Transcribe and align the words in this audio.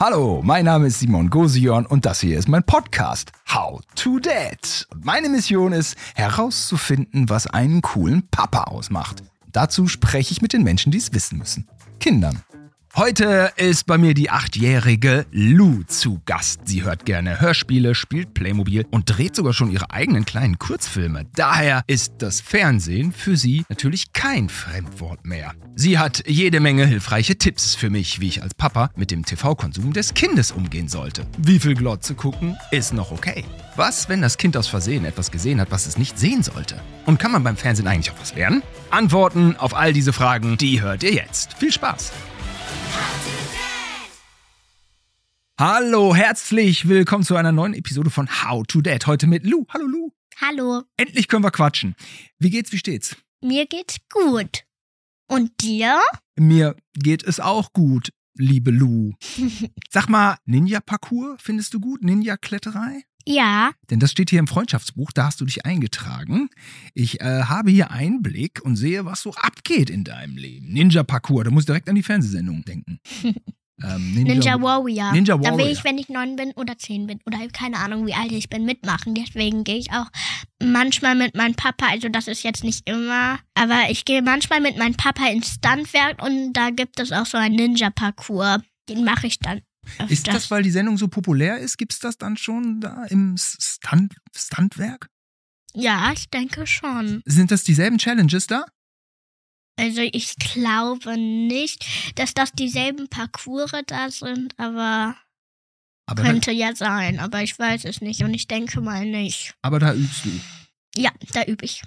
Hallo, 0.00 0.42
mein 0.42 0.64
Name 0.64 0.88
ist 0.88 0.98
Simon 0.98 1.30
Gosion 1.30 1.86
und 1.86 2.04
das 2.04 2.20
hier 2.20 2.36
ist 2.36 2.48
mein 2.48 2.64
Podcast 2.64 3.30
How 3.48 3.80
to 3.94 4.18
Dad. 4.18 4.86
Und 4.90 5.04
meine 5.04 5.28
Mission 5.28 5.72
ist 5.72 5.96
herauszufinden, 6.16 7.28
was 7.28 7.46
einen 7.46 7.80
coolen 7.80 8.26
Papa 8.28 8.64
ausmacht. 8.64 9.22
Dazu 9.52 9.86
spreche 9.86 10.32
ich 10.32 10.42
mit 10.42 10.52
den 10.52 10.64
Menschen, 10.64 10.90
die 10.90 10.98
es 10.98 11.12
wissen 11.14 11.38
müssen. 11.38 11.68
Kindern. 12.00 12.42
Heute 12.96 13.50
ist 13.56 13.88
bei 13.88 13.98
mir 13.98 14.14
die 14.14 14.30
achtjährige 14.30 15.26
Lou 15.32 15.82
zu 15.82 16.20
Gast. 16.26 16.60
Sie 16.66 16.84
hört 16.84 17.04
gerne 17.04 17.40
Hörspiele, 17.40 17.92
spielt 17.96 18.34
Playmobil 18.34 18.86
und 18.92 19.06
dreht 19.06 19.34
sogar 19.34 19.52
schon 19.52 19.72
ihre 19.72 19.90
eigenen 19.90 20.24
kleinen 20.24 20.60
Kurzfilme. 20.60 21.26
Daher 21.34 21.82
ist 21.88 22.12
das 22.18 22.40
Fernsehen 22.40 23.10
für 23.10 23.36
sie 23.36 23.64
natürlich 23.68 24.12
kein 24.12 24.48
Fremdwort 24.48 25.26
mehr. 25.26 25.54
Sie 25.74 25.98
hat 25.98 26.22
jede 26.28 26.60
Menge 26.60 26.86
hilfreiche 26.86 27.36
Tipps 27.36 27.74
für 27.74 27.90
mich, 27.90 28.20
wie 28.20 28.28
ich 28.28 28.44
als 28.44 28.54
Papa 28.54 28.90
mit 28.94 29.10
dem 29.10 29.24
TV-Konsum 29.24 29.92
des 29.92 30.14
Kindes 30.14 30.52
umgehen 30.52 30.86
sollte. 30.86 31.26
Wie 31.36 31.58
viel 31.58 31.74
Glotze 31.74 32.14
gucken 32.14 32.56
ist 32.70 32.94
noch 32.94 33.10
okay? 33.10 33.44
Was, 33.74 34.08
wenn 34.08 34.22
das 34.22 34.38
Kind 34.38 34.56
aus 34.56 34.68
Versehen 34.68 35.04
etwas 35.04 35.32
gesehen 35.32 35.60
hat, 35.60 35.72
was 35.72 35.86
es 35.88 35.98
nicht 35.98 36.16
sehen 36.16 36.44
sollte? 36.44 36.80
Und 37.06 37.18
kann 37.18 37.32
man 37.32 37.42
beim 37.42 37.56
Fernsehen 37.56 37.88
eigentlich 37.88 38.12
auch 38.12 38.20
was 38.20 38.36
lernen? 38.36 38.62
Antworten 38.90 39.56
auf 39.56 39.74
all 39.74 39.92
diese 39.92 40.12
Fragen, 40.12 40.56
die 40.58 40.80
hört 40.80 41.02
ihr 41.02 41.12
jetzt. 41.12 41.54
Viel 41.54 41.72
Spaß! 41.72 42.12
Hallo, 45.58 46.14
herzlich 46.14 46.88
willkommen 46.88 47.22
zu 47.24 47.36
einer 47.36 47.52
neuen 47.52 47.74
Episode 47.74 48.10
von 48.10 48.28
How 48.28 48.66
to 48.66 48.80
Dad. 48.80 49.06
Heute 49.06 49.26
mit 49.26 49.44
Lou. 49.46 49.64
Hallo 49.70 49.86
Lou. 49.86 50.10
Hallo, 50.40 50.82
Endlich 50.96 51.28
können 51.28 51.44
wir 51.44 51.52
quatschen. 51.52 51.94
Wie 52.38 52.50
geht's, 52.50 52.72
wie 52.72 52.78
steht's? 52.78 53.16
mir 53.40 53.66
geht's 53.66 53.98
gut. 54.12 54.64
Und 55.28 55.52
dir? 55.62 56.00
Mir 56.36 56.76
geht 56.94 57.22
es 57.22 57.38
auch 57.40 57.72
gut, 57.72 58.10
liebe 58.34 58.70
Lou. 58.70 59.12
Sag 59.90 60.08
mal, 60.08 60.36
Ninja-Parcours 60.44 61.40
findest 61.40 61.72
du 61.72 61.80
gut? 61.80 62.02
Ninja-Kletterei? 62.02 63.04
Ja, 63.26 63.72
Denn 63.90 64.00
das 64.00 64.10
steht 64.10 64.30
hier 64.30 64.38
im 64.38 64.46
Freundschaftsbuch, 64.46 65.10
da 65.12 65.26
hast 65.26 65.40
du 65.40 65.46
dich 65.46 65.64
eingetragen. 65.64 66.50
Ich 66.92 67.20
äh, 67.20 67.44
habe 67.44 67.70
hier 67.70 67.90
Einblick 67.90 68.60
und 68.62 68.76
sehe, 68.76 69.06
was 69.06 69.22
so 69.22 69.32
abgeht 69.34 69.88
in 69.88 70.04
deinem 70.04 70.36
Leben. 70.36 70.72
Ninja-Parcours, 70.72 71.44
da 71.44 71.50
musst 71.50 71.68
du 71.68 71.72
direkt 71.72 71.88
an 71.88 71.94
die 71.94 72.02
Fernsehsendung 72.02 72.64
denken. 72.64 73.00
ähm, 73.82 74.14
Ninja, 74.14 74.60
Warrior. 74.60 75.12
Ninja 75.12 75.36
Da 75.36 75.42
will 75.42 75.50
Warrior. 75.52 75.70
ich, 75.70 75.84
wenn 75.84 75.96
ich 75.96 76.10
neun 76.10 76.36
bin 76.36 76.52
oder 76.52 76.76
zehn 76.76 77.06
bin 77.06 77.18
oder 77.26 77.38
keine 77.48 77.78
Ahnung, 77.78 78.06
wie 78.06 78.14
alt 78.14 78.32
ich 78.32 78.50
bin, 78.50 78.66
mitmachen. 78.66 79.14
Deswegen 79.14 79.64
gehe 79.64 79.78
ich 79.78 79.90
auch 79.92 80.10
manchmal 80.62 81.14
mit 81.14 81.34
meinem 81.34 81.54
Papa, 81.54 81.86
also 81.88 82.08
das 82.10 82.28
ist 82.28 82.42
jetzt 82.42 82.62
nicht 82.62 82.88
immer, 82.88 83.38
aber 83.54 83.90
ich 83.90 84.04
gehe 84.04 84.20
manchmal 84.20 84.60
mit 84.60 84.76
meinem 84.76 84.96
Papa 84.96 85.26
ins 85.28 85.54
Stuntwerk 85.54 86.22
und 86.22 86.52
da 86.52 86.70
gibt 86.70 87.00
es 87.00 87.10
auch 87.10 87.26
so 87.26 87.38
einen 87.38 87.56
Ninja-Parcours. 87.56 88.60
Den 88.88 89.04
mache 89.04 89.26
ich 89.26 89.38
dann. 89.38 89.62
Ist 90.08 90.26
das, 90.26 90.50
weil 90.50 90.62
die 90.62 90.70
Sendung 90.70 90.96
so 90.96 91.08
populär 91.08 91.58
ist? 91.58 91.76
Gibt's 91.78 91.98
das 91.98 92.18
dann 92.18 92.36
schon 92.36 92.80
da 92.80 93.04
im 93.04 93.36
Stunt 93.38 94.14
Stuntwerk? 94.36 95.08
Ja, 95.74 96.12
ich 96.12 96.28
denke 96.30 96.66
schon. 96.66 97.22
Sind 97.24 97.50
das 97.50 97.64
dieselben 97.64 97.98
Challenges 97.98 98.46
da? 98.46 98.64
Also 99.76 100.02
ich 100.02 100.36
glaube 100.36 101.16
nicht, 101.18 101.84
dass 102.16 102.32
das 102.32 102.52
dieselben 102.52 103.08
Parcours 103.08 103.72
da 103.86 104.08
sind, 104.10 104.56
aber 104.58 105.16
Aber 106.06 106.22
da, 106.22 106.28
könnte 106.30 106.52
ja 106.52 106.76
sein. 106.76 107.18
Aber 107.18 107.42
ich 107.42 107.58
weiß 107.58 107.84
es 107.84 108.00
nicht 108.00 108.22
und 108.22 108.34
ich 108.34 108.46
denke 108.46 108.80
mal 108.80 109.04
nicht. 109.04 109.54
aber 109.62 109.80
da 109.80 109.92
übst 109.94 110.24
du. 110.24 110.30
Ja, 110.96 111.10
da 111.32 111.42
übe 111.44 111.64
ich. 111.64 111.82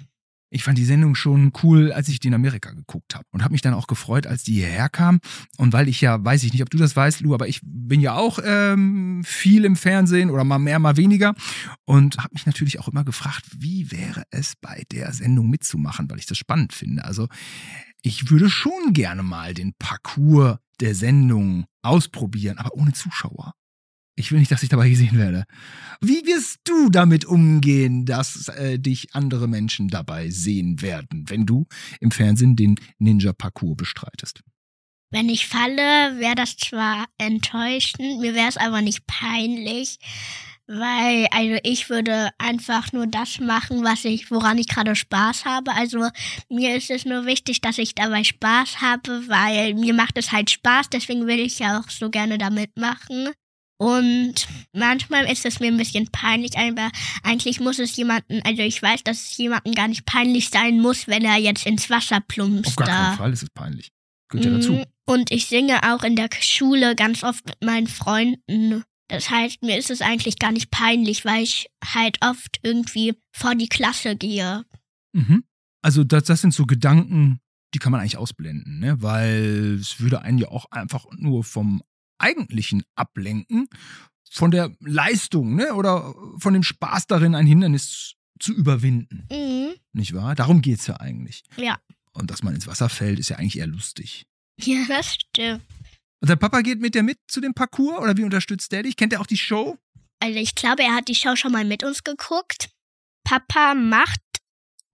Ich 0.50 0.64
fand 0.64 0.78
die 0.78 0.84
Sendung 0.84 1.14
schon 1.14 1.52
cool, 1.62 1.92
als 1.92 2.08
ich 2.08 2.20
die 2.20 2.28
in 2.28 2.34
Amerika 2.34 2.70
geguckt 2.70 3.14
habe. 3.14 3.26
Und 3.30 3.42
habe 3.42 3.52
mich 3.52 3.60
dann 3.60 3.74
auch 3.74 3.86
gefreut, 3.86 4.26
als 4.26 4.42
die 4.42 4.54
hierher 4.54 4.88
kam. 4.88 5.20
Und 5.56 5.72
weil 5.72 5.88
ich 5.88 6.00
ja, 6.00 6.22
weiß 6.24 6.42
ich 6.44 6.52
nicht, 6.52 6.62
ob 6.62 6.70
du 6.70 6.78
das 6.78 6.96
weißt, 6.96 7.20
Lou, 7.20 7.34
aber 7.34 7.48
ich 7.48 7.60
bin 7.62 8.00
ja 8.00 8.14
auch 8.14 8.38
ähm, 8.42 9.22
viel 9.24 9.64
im 9.64 9.76
Fernsehen 9.76 10.30
oder 10.30 10.44
mal 10.44 10.58
mehr, 10.58 10.78
mal 10.78 10.96
weniger. 10.96 11.34
Und 11.84 12.18
habe 12.18 12.32
mich 12.32 12.46
natürlich 12.46 12.80
auch 12.80 12.88
immer 12.88 13.04
gefragt, 13.04 13.44
wie 13.58 13.90
wäre 13.90 14.24
es 14.30 14.54
bei 14.60 14.84
der 14.92 15.12
Sendung 15.12 15.50
mitzumachen, 15.50 16.10
weil 16.10 16.18
ich 16.18 16.26
das 16.26 16.38
spannend 16.38 16.72
finde. 16.72 17.04
Also 17.04 17.28
ich 18.02 18.30
würde 18.30 18.48
schon 18.48 18.92
gerne 18.92 19.22
mal 19.22 19.54
den 19.54 19.74
Parcours 19.78 20.58
der 20.80 20.94
Sendung 20.94 21.66
ausprobieren, 21.82 22.58
aber 22.58 22.74
ohne 22.74 22.92
Zuschauer. 22.92 23.54
Ich 24.18 24.32
will 24.32 24.40
nicht, 24.40 24.50
dass 24.50 24.64
ich 24.64 24.68
dabei 24.68 24.88
gesehen 24.88 25.16
werde. 25.16 25.44
Wie 26.00 26.26
wirst 26.26 26.58
du 26.64 26.90
damit 26.90 27.24
umgehen, 27.24 28.04
dass 28.04 28.48
äh, 28.48 28.76
dich 28.76 29.14
andere 29.14 29.46
Menschen 29.46 29.86
dabei 29.86 30.28
sehen 30.30 30.82
werden, 30.82 31.26
wenn 31.28 31.46
du 31.46 31.66
im 32.00 32.10
Fernsehen 32.10 32.56
den 32.56 32.74
Ninja-Parcours 32.98 33.76
bestreitest? 33.76 34.42
Wenn 35.10 35.28
ich 35.28 35.46
falle, 35.46 36.18
wäre 36.18 36.34
das 36.34 36.56
zwar 36.56 37.06
enttäuschend, 37.16 38.20
mir 38.20 38.34
wäre 38.34 38.48
es 38.48 38.56
aber 38.56 38.82
nicht 38.82 39.06
peinlich, 39.06 39.98
weil 40.66 41.28
also 41.30 41.60
ich 41.62 41.88
würde 41.88 42.30
einfach 42.38 42.92
nur 42.92 43.06
das 43.06 43.38
machen, 43.38 43.84
was 43.84 44.04
ich, 44.04 44.32
woran 44.32 44.58
ich 44.58 44.66
gerade 44.66 44.96
Spaß 44.96 45.44
habe. 45.44 45.72
Also 45.74 46.08
mir 46.50 46.74
ist 46.74 46.90
es 46.90 47.04
nur 47.04 47.24
wichtig, 47.24 47.60
dass 47.60 47.78
ich 47.78 47.94
dabei 47.94 48.24
Spaß 48.24 48.80
habe, 48.80 49.28
weil 49.28 49.74
mir 49.74 49.94
macht 49.94 50.18
es 50.18 50.32
halt 50.32 50.50
Spaß, 50.50 50.90
deswegen 50.90 51.28
will 51.28 51.38
ich 51.38 51.60
ja 51.60 51.78
auch 51.78 51.88
so 51.88 52.10
gerne 52.10 52.36
da 52.36 52.50
mitmachen. 52.50 53.30
Und 53.78 54.48
manchmal 54.72 55.30
ist 55.30 55.46
es 55.46 55.60
mir 55.60 55.68
ein 55.68 55.76
bisschen 55.76 56.08
peinlich, 56.10 56.58
aber 56.58 56.90
eigentlich 57.22 57.60
muss 57.60 57.78
es 57.78 57.96
jemanden, 57.96 58.42
also 58.42 58.62
ich 58.62 58.82
weiß, 58.82 59.04
dass 59.04 59.30
es 59.30 59.36
jemandem 59.36 59.72
gar 59.74 59.86
nicht 59.86 60.04
peinlich 60.04 60.50
sein 60.50 60.80
muss, 60.80 61.06
wenn 61.06 61.24
er 61.24 61.36
jetzt 61.36 61.64
ins 61.64 61.88
Wasser 61.88 62.20
plumpst. 62.20 62.66
Auf 62.66 62.76
gar 62.76 62.86
da. 62.86 62.94
keinen 62.94 63.16
Fall, 63.16 63.32
es 63.32 63.42
ist 63.44 63.54
peinlich. 63.54 63.92
Gehört 64.30 64.46
ja 64.46 64.52
dazu. 64.52 64.72
Mhm. 64.72 64.84
Und 65.06 65.30
ich 65.30 65.46
singe 65.46 65.94
auch 65.94 66.02
in 66.02 66.16
der 66.16 66.28
Schule 66.40 66.96
ganz 66.96 67.22
oft 67.22 67.46
mit 67.46 67.62
meinen 67.62 67.86
Freunden. 67.86 68.82
Das 69.06 69.30
heißt, 69.30 69.62
mir 69.62 69.78
ist 69.78 69.90
es 69.90 70.02
eigentlich 70.02 70.38
gar 70.38 70.52
nicht 70.52 70.70
peinlich, 70.70 71.24
weil 71.24 71.44
ich 71.44 71.68
halt 71.82 72.18
oft 72.20 72.58
irgendwie 72.62 73.14
vor 73.32 73.54
die 73.54 73.68
Klasse 73.68 74.16
gehe. 74.16 74.64
Mhm. 75.12 75.44
Also 75.82 76.02
das, 76.04 76.24
das 76.24 76.40
sind 76.40 76.52
so 76.52 76.66
Gedanken, 76.66 77.40
die 77.74 77.78
kann 77.78 77.92
man 77.92 78.00
eigentlich 78.00 78.16
ausblenden, 78.16 78.80
ne? 78.80 79.00
weil 79.00 79.78
es 79.80 80.00
würde 80.00 80.22
einen 80.22 80.38
ja 80.38 80.48
auch 80.48 80.70
einfach 80.70 81.06
nur 81.16 81.44
vom 81.44 81.82
Eigentlichen 82.18 82.82
ablenken, 82.94 83.68
von 84.30 84.50
der 84.50 84.76
Leistung 84.80 85.54
ne? 85.56 85.74
oder 85.74 86.14
von 86.38 86.52
dem 86.52 86.62
Spaß 86.62 87.06
darin, 87.06 87.34
ein 87.34 87.46
Hindernis 87.46 88.14
zu 88.38 88.52
überwinden. 88.52 89.26
Mhm. 89.30 89.74
Nicht 89.92 90.14
wahr? 90.14 90.34
Darum 90.34 90.62
geht's 90.62 90.86
ja 90.86 91.00
eigentlich. 91.00 91.42
Ja. 91.56 91.80
Und 92.12 92.30
dass 92.30 92.42
man 92.42 92.54
ins 92.54 92.66
Wasser 92.66 92.88
fällt, 92.88 93.18
ist 93.18 93.30
ja 93.30 93.36
eigentlich 93.36 93.58
eher 93.58 93.66
lustig. 93.66 94.26
Ja, 94.60 94.84
das 94.86 95.14
stimmt. 95.14 95.62
Und 96.20 96.28
der 96.28 96.36
Papa 96.36 96.62
geht 96.62 96.80
mit 96.80 96.94
dir 96.94 97.02
mit 97.02 97.18
zu 97.28 97.40
dem 97.40 97.54
Parcours 97.54 98.00
oder 98.00 98.16
wie 98.16 98.24
unterstützt 98.24 98.72
der 98.72 98.82
dich? 98.82 98.96
Kennt 98.96 99.12
er 99.12 99.20
auch 99.20 99.26
die 99.26 99.36
Show? 99.36 99.78
Also 100.20 100.38
ich 100.38 100.54
glaube, 100.54 100.82
er 100.82 100.94
hat 100.94 101.08
die 101.08 101.14
Show 101.14 101.36
schon 101.36 101.52
mal 101.52 101.64
mit 101.64 101.84
uns 101.84 102.02
geguckt. 102.02 102.70
Papa 103.24 103.74
macht 103.74 104.20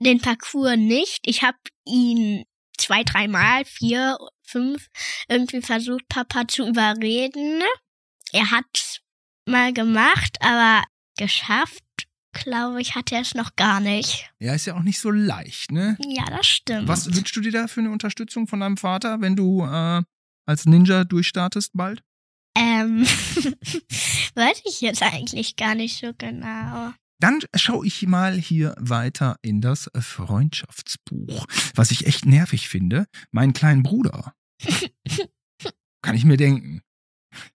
den 0.00 0.20
Parcours 0.20 0.76
nicht. 0.76 1.20
Ich 1.26 1.42
habe 1.42 1.56
ihn 1.86 2.44
zwei, 2.78 3.02
dreimal, 3.02 3.64
vier, 3.64 4.18
fünf 4.42 4.88
irgendwie 5.28 5.62
versucht, 5.62 6.08
Papa 6.08 6.46
zu 6.48 6.66
überreden. 6.66 7.62
Er 8.32 8.50
hat's 8.50 9.00
mal 9.46 9.72
gemacht, 9.72 10.38
aber 10.40 10.84
geschafft, 11.16 11.82
glaube 12.32 12.80
ich, 12.80 12.94
hat 12.94 13.12
er 13.12 13.20
es 13.20 13.34
noch 13.34 13.56
gar 13.56 13.80
nicht. 13.80 14.30
Ja, 14.38 14.54
ist 14.54 14.66
ja 14.66 14.74
auch 14.74 14.82
nicht 14.82 14.98
so 14.98 15.10
leicht, 15.10 15.70
ne? 15.70 15.96
Ja, 16.00 16.24
das 16.24 16.46
stimmt. 16.46 16.88
Was 16.88 17.12
wünschst 17.14 17.36
du 17.36 17.40
dir 17.40 17.52
da 17.52 17.68
für 17.68 17.80
eine 17.80 17.90
Unterstützung 17.90 18.46
von 18.46 18.60
deinem 18.60 18.76
Vater, 18.76 19.20
wenn 19.20 19.36
du 19.36 19.62
äh, 19.64 20.02
als 20.46 20.66
Ninja 20.66 21.04
durchstartest 21.04 21.72
bald? 21.74 22.02
Ähm, 22.56 23.04
weiß 24.34 24.62
ich 24.64 24.80
jetzt 24.80 25.02
eigentlich 25.02 25.56
gar 25.56 25.74
nicht 25.74 25.98
so 25.98 26.12
genau. 26.16 26.92
Dann 27.24 27.40
schaue 27.56 27.86
ich 27.86 28.02
mal 28.06 28.38
hier 28.38 28.74
weiter 28.78 29.38
in 29.40 29.62
das 29.62 29.90
Freundschaftsbuch, 29.98 31.46
was 31.74 31.90
ich 31.90 32.06
echt 32.06 32.26
nervig 32.26 32.68
finde. 32.68 33.06
Meinen 33.30 33.54
kleinen 33.54 33.82
Bruder. 33.82 34.34
Kann 36.02 36.16
ich 36.16 36.26
mir 36.26 36.36
denken. 36.36 36.82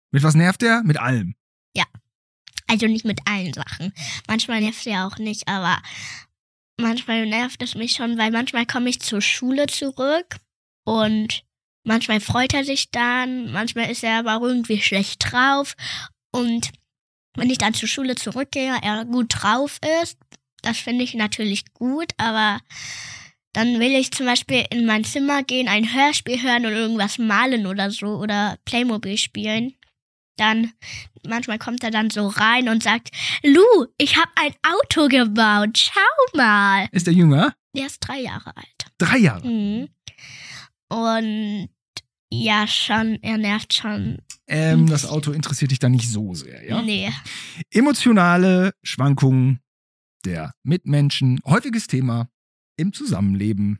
Mit 0.10 0.24
was 0.24 0.34
nervt 0.34 0.64
er? 0.64 0.82
Mit 0.82 1.00
allem. 1.00 1.36
Also 2.66 2.86
nicht 2.86 3.06
mit 3.06 3.20
allen 3.26 3.54
Sachen. 3.54 3.94
Manchmal 4.28 4.62
nervt 4.62 4.86
ja 4.86 5.08
auch 5.08 5.18
nicht, 5.18 5.48
aber 5.48 5.82
manchmal 6.78 7.26
nervt 7.26 7.62
es 7.62 7.76
mich 7.76 7.92
schon, 7.94 8.18
weil 8.18 8.32
manchmal 8.32 8.66
komme 8.66 8.90
ich 8.90 9.02
zur 9.02 9.22
Schule 9.22 9.66
zurück 9.68 10.38
und 10.84 11.44
manchmal 11.84 12.20
freut 12.20 12.54
er 12.54 12.64
sich 12.64 12.92
dann, 12.92 13.52
manchmal 13.52 13.90
ist 13.90 14.04
er 14.04 14.20
aber 14.20 14.40
irgendwie 14.48 14.82
schlecht 14.82 15.32
drauf 15.32 15.76
und 16.32 16.72
wenn 17.40 17.50
ich 17.50 17.58
dann 17.58 17.74
zur 17.74 17.90
Schule 17.90 18.16
zurückgehe, 18.16 18.78
er 18.82 19.06
gut 19.06 19.28
drauf 19.30 19.80
ist, 20.04 20.18
das 20.62 20.78
finde 20.78 21.04
ich 21.04 21.14
natürlich 21.14 21.74
gut, 21.74 22.12
aber 22.18 22.60
dann 23.54 23.80
will 23.80 23.96
ich 23.96 24.12
zum 24.12 24.26
Beispiel 24.26 24.66
in 24.70 24.86
mein 24.86 25.04
Zimmer 25.04 25.44
gehen, 25.44 25.68
ein 25.68 25.94
Hörspiel 25.94 26.42
hören 26.42 26.66
und 26.66 26.74
irgendwas 26.74 27.18
malen 27.18 27.66
oder 27.66 27.92
so 27.92 28.18
oder 28.18 28.58
Playmobil 28.66 29.18
spielen. 29.18 29.74
Dann 30.38 30.72
manchmal 31.28 31.60
kommt 31.60 31.84
er 31.84 31.92
dann 31.92 32.10
so 32.10 32.28
rein 32.28 32.70
und 32.70 32.84
sagt, 32.84 33.10
Lu, 33.44 33.86
ich 33.98 34.16
habe 34.16 34.32
ein 34.36 34.54
Auto 34.64 35.08
gebaut, 35.08 35.78
schau 35.78 36.38
mal. 36.38 36.88
Ist 36.92 37.08
er 37.08 37.14
jünger? 37.14 37.54
Der 37.76 37.88
ist 37.88 38.00
drei 38.00 38.22
Jahre 38.22 38.56
alt. 38.56 38.86
Drei 38.98 39.18
Jahre. 39.18 39.48
Mhm. 39.48 39.90
Und 40.90 41.70
ja, 42.32 42.68
schon, 42.68 43.20
er 43.22 43.38
nervt 43.38 43.74
schon 43.74 44.20
Ähm, 44.50 44.88
das 44.88 45.06
Auto 45.06 45.32
interessiert 45.32 45.72
dich 45.72 45.80
dann 45.80 45.92
nicht 45.92 46.10
so 46.10 46.34
sehr, 46.34 46.68
ja? 46.68 46.82
Nee. 46.82 47.12
Emotionale 47.72 48.74
Schwankungen 48.84 49.60
der 50.26 50.54
Mitmenschen, 50.64 51.40
häufiges 51.46 51.88
Thema 51.88 52.30
im 52.78 52.92
Zusammenleben. 52.94 53.80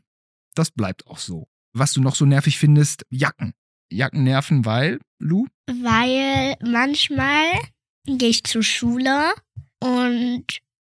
Das 0.54 0.70
bleibt 0.70 1.06
auch 1.06 1.18
so. 1.18 1.48
Was 1.72 1.92
du 1.92 2.00
noch 2.00 2.14
so 2.14 2.24
nervig 2.24 2.58
findest, 2.58 3.04
Jacken. 3.10 3.52
Jacken 3.92 4.22
nerven, 4.22 4.64
weil, 4.64 5.00
Lu? 5.18 5.46
Weil 5.66 6.56
manchmal 6.62 7.58
gehe 8.06 8.28
ich 8.28 8.44
zur 8.44 8.62
Schule 8.62 9.32
und 9.80 10.44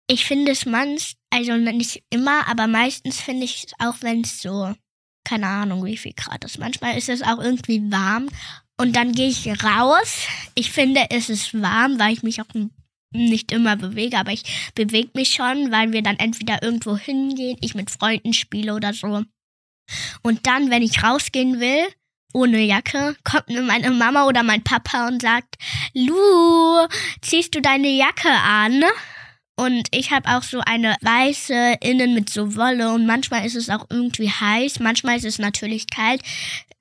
ich 0.07 0.25
finde 0.25 0.51
es 0.51 0.65
manchmal, 0.65 1.17
also 1.31 1.55
nicht 1.57 2.03
immer, 2.09 2.47
aber 2.47 2.67
meistens 2.67 3.19
finde 3.19 3.45
ich 3.45 3.65
es 3.65 3.73
auch, 3.79 4.01
wenn 4.01 4.21
es 4.21 4.41
so, 4.41 4.73
keine 5.23 5.47
Ahnung, 5.47 5.85
wie 5.85 5.97
viel 5.97 6.13
Grad 6.13 6.43
ist. 6.45 6.57
Manchmal 6.57 6.97
ist 6.97 7.09
es 7.09 7.21
auch 7.21 7.39
irgendwie 7.39 7.91
warm 7.91 8.29
und 8.77 8.95
dann 8.95 9.11
gehe 9.13 9.29
ich 9.29 9.47
raus. 9.63 10.27
Ich 10.55 10.71
finde, 10.71 11.05
es 11.09 11.29
ist 11.29 11.59
warm, 11.59 11.99
weil 11.99 12.13
ich 12.13 12.23
mich 12.23 12.41
auch 12.41 12.45
nicht 13.11 13.51
immer 13.51 13.75
bewege, 13.75 14.17
aber 14.17 14.31
ich 14.31 14.71
bewege 14.75 15.09
mich 15.13 15.31
schon, 15.31 15.71
weil 15.71 15.91
wir 15.93 16.01
dann 16.01 16.17
entweder 16.17 16.61
irgendwo 16.61 16.97
hingehen, 16.97 17.57
ich 17.61 17.75
mit 17.75 17.89
Freunden 17.89 18.33
spiele 18.33 18.75
oder 18.75 18.93
so. 18.93 19.23
Und 20.21 20.45
dann, 20.45 20.69
wenn 20.69 20.83
ich 20.83 21.03
rausgehen 21.03 21.59
will, 21.59 21.87
ohne 22.33 22.59
Jacke, 22.59 23.15
kommt 23.23 23.49
mir 23.49 23.61
meine 23.61 23.89
Mama 23.89 24.25
oder 24.25 24.43
mein 24.43 24.63
Papa 24.63 25.07
und 25.07 25.21
sagt, 25.21 25.55
Lu, 25.93 26.87
ziehst 27.21 27.55
du 27.55 27.61
deine 27.61 27.89
Jacke 27.89 28.29
an? 28.29 28.83
Und 29.59 29.87
ich 29.91 30.11
habe 30.11 30.29
auch 30.29 30.43
so 30.43 30.59
eine 30.59 30.95
weiße 31.01 31.77
Innen 31.81 32.13
mit 32.13 32.29
so 32.29 32.55
Wolle 32.55 32.93
und 32.93 33.05
manchmal 33.07 33.45
ist 33.45 33.55
es 33.55 33.69
auch 33.69 33.87
irgendwie 33.89 34.29
heiß, 34.29 34.79
manchmal 34.79 35.17
ist 35.17 35.25
es 35.25 35.39
natürlich 35.39 35.87
kalt. 35.89 36.21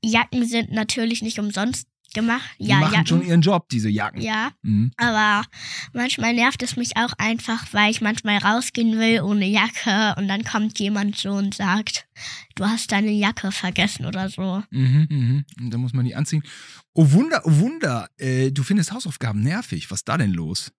Jacken 0.05 0.45
sind 0.47 0.71
natürlich 0.73 1.23
nicht 1.23 1.39
umsonst 1.39 1.89
gemacht. 2.15 2.49
Die 2.59 2.67
ja, 2.67 2.77
machen 2.77 2.93
Jacken. 2.93 3.07
schon 3.07 3.27
ihren 3.27 3.41
Job, 3.41 3.69
diese 3.71 3.89
Jacken. 3.89 4.21
Ja, 4.23 4.51
Mhm. 4.63 4.91
aber 4.99 5.45
manchmal 5.93 6.33
nervt 6.35 6.63
es 6.63 6.77
mich 6.77 6.97
auch 6.97 7.13
einfach, 7.19 7.67
weil 7.73 7.91
ich 7.91 8.01
manchmal 8.01 8.39
rausgehen 8.39 8.99
will 8.99 9.21
ohne 9.23 9.47
Jacke 9.47 10.15
und 10.19 10.29
dann 10.29 10.45
kommt 10.45 10.79
jemand 10.79 11.17
so 11.17 11.31
und 11.33 11.55
sagt, 11.55 12.07
du 12.55 12.65
hast 12.67 12.93
deine 12.93 13.11
Jacke 13.11 13.53
vergessen 13.53 14.07
oder 14.07 14.29
so. 14.29 14.63
Mhm, 14.71 15.07
mhm. 15.11 15.45
Und 15.61 15.71
dann 15.71 15.81
muss 15.81 15.93
man 15.95 16.05
die 16.05 16.15
anziehen. 16.15 16.43
Oh 16.95 17.11
Wunder, 17.13 17.43
oh 17.45 17.59
Wunder, 17.59 18.09
äh, 18.19 18.51
du 18.51 18.63
findest 18.63 18.93
Hausaufgaben 18.93 19.43
nervig. 19.43 19.91
Was 19.91 20.01
ist 20.01 20.09
da 20.09 20.17
denn 20.17 20.33
los? 20.33 20.73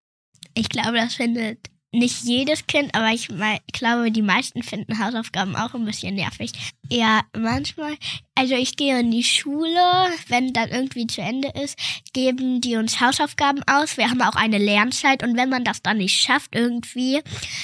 Ich 0.55 0.69
glaube, 0.69 0.93
das 0.97 1.15
findet 1.15 1.59
nicht 1.93 2.23
jedes 2.23 2.67
Kind, 2.67 2.93
aber 2.93 3.11
ich 3.13 3.29
mei- 3.29 3.61
glaube, 3.73 4.11
die 4.11 4.21
meisten 4.21 4.61
finden 4.61 4.99
Hausaufgaben 5.03 5.55
auch 5.55 5.73
ein 5.73 5.85
bisschen 5.85 6.15
nervig. 6.15 6.51
Ja, 6.89 7.21
manchmal. 7.37 7.95
Also 8.35 8.55
ich 8.55 8.75
gehe 8.75 8.99
in 8.99 9.09
die 9.09 9.23
Schule, 9.23 9.79
wenn 10.27 10.53
dann 10.53 10.69
irgendwie 10.69 11.07
zu 11.07 11.21
Ende 11.21 11.49
ist, 11.63 11.77
geben 12.13 12.61
die 12.61 12.75
uns 12.75 13.01
Hausaufgaben 13.01 13.63
aus. 13.67 13.97
Wir 13.97 14.09
haben 14.09 14.21
auch 14.21 14.35
eine 14.35 14.57
Lernzeit 14.57 15.23
und 15.23 15.35
wenn 15.37 15.49
man 15.49 15.63
das 15.63 15.81
dann 15.81 15.97
nicht 15.97 16.15
schafft 16.19 16.55
irgendwie, 16.55 17.21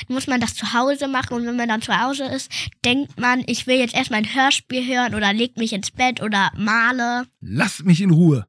muss 0.07 0.27
man 0.27 0.41
das 0.41 0.55
zu 0.55 0.73
Hause 0.73 1.07
machen 1.07 1.33
und 1.35 1.45
wenn 1.45 1.57
man 1.57 1.69
dann 1.69 1.81
zu 1.81 1.97
Hause 2.01 2.23
ist, 2.25 2.49
denkt 2.85 3.19
man, 3.19 3.43
ich 3.45 3.67
will 3.67 3.77
jetzt 3.77 3.93
erstmal 3.93 4.19
ein 4.21 4.33
Hörspiel 4.35 4.85
hören 4.87 5.15
oder 5.15 5.31
leg 5.33 5.57
mich 5.57 5.73
ins 5.73 5.91
Bett 5.91 6.21
oder 6.21 6.51
male. 6.57 7.27
Lasst 7.41 7.85
mich 7.85 8.01
in 8.01 8.11
Ruhe. 8.11 8.47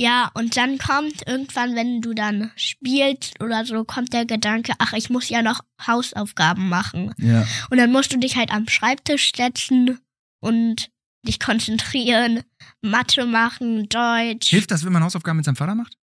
Ja, 0.00 0.30
und 0.32 0.56
dann 0.56 0.78
kommt 0.78 1.26
irgendwann, 1.26 1.76
wenn 1.76 2.00
du 2.00 2.14
dann 2.14 2.50
spielst 2.56 3.38
oder 3.42 3.66
so, 3.66 3.84
kommt 3.84 4.14
der 4.14 4.24
Gedanke, 4.24 4.72
ach, 4.78 4.94
ich 4.94 5.10
muss 5.10 5.28
ja 5.28 5.42
noch 5.42 5.60
Hausaufgaben 5.86 6.70
machen. 6.70 7.12
Ja. 7.18 7.46
Und 7.68 7.76
dann 7.76 7.92
musst 7.92 8.10
du 8.10 8.18
dich 8.18 8.36
halt 8.36 8.50
am 8.50 8.66
Schreibtisch 8.66 9.32
setzen 9.36 9.98
und 10.40 10.90
dich 11.26 11.38
konzentrieren, 11.38 12.44
Mathe 12.80 13.26
machen, 13.26 13.90
Deutsch. 13.90 14.48
Hilft 14.48 14.70
das, 14.70 14.86
wenn 14.86 14.92
man 14.94 15.04
Hausaufgaben 15.04 15.36
mit 15.36 15.44
seinem 15.44 15.56
Vater 15.56 15.74
macht? 15.74 15.98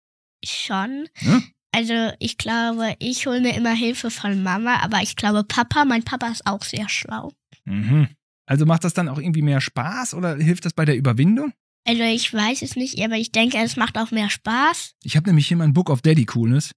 Schon. 0.44 1.08
Ja? 1.20 1.40
Also 1.70 2.12
ich 2.18 2.36
glaube, 2.36 2.96
ich 2.98 3.28
hole 3.28 3.40
mir 3.40 3.54
immer 3.54 3.74
Hilfe 3.74 4.10
von 4.10 4.42
Mama, 4.42 4.80
aber 4.82 5.02
ich 5.02 5.14
glaube 5.14 5.44
Papa, 5.44 5.84
mein 5.84 6.02
Papa 6.02 6.26
ist 6.26 6.48
auch 6.48 6.64
sehr 6.64 6.88
schlau. 6.88 7.32
Mhm. 7.64 8.08
Also 8.46 8.66
macht 8.66 8.82
das 8.82 8.94
dann 8.94 9.08
auch 9.08 9.18
irgendwie 9.18 9.42
mehr 9.42 9.60
Spaß 9.60 10.14
oder 10.14 10.34
hilft 10.34 10.64
das 10.64 10.72
bei 10.72 10.84
der 10.84 10.96
Überwindung? 10.96 11.52
Also 11.86 12.02
ich 12.02 12.32
weiß 12.32 12.62
es 12.62 12.76
nicht, 12.76 12.98
aber 13.02 13.16
ich 13.16 13.30
denke, 13.32 13.58
es 13.58 13.76
macht 13.76 13.98
auch 13.98 14.10
mehr 14.10 14.30
Spaß. 14.30 14.94
Ich 15.02 15.16
habe 15.16 15.28
nämlich 15.28 15.46
hier 15.48 15.56
mein 15.58 15.74
Book 15.74 15.90
of 15.90 16.00
Daddy 16.02 16.24
Coolness, 16.24 16.70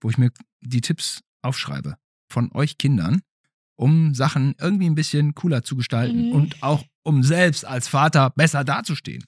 wo 0.00 0.10
ich 0.10 0.18
mir 0.18 0.30
die 0.60 0.80
Tipps 0.80 1.20
aufschreibe 1.42 1.96
von 2.30 2.50
euch 2.52 2.76
Kindern, 2.78 3.20
um 3.76 4.14
Sachen 4.14 4.54
irgendwie 4.60 4.86
ein 4.90 4.94
bisschen 4.96 5.34
cooler 5.34 5.62
zu 5.62 5.76
gestalten 5.76 6.26
Mhm. 6.28 6.32
und 6.32 6.62
auch 6.62 6.84
um 7.04 7.22
selbst 7.22 7.64
als 7.64 7.86
Vater 7.88 8.30
besser 8.30 8.64
dazustehen. 8.64 9.24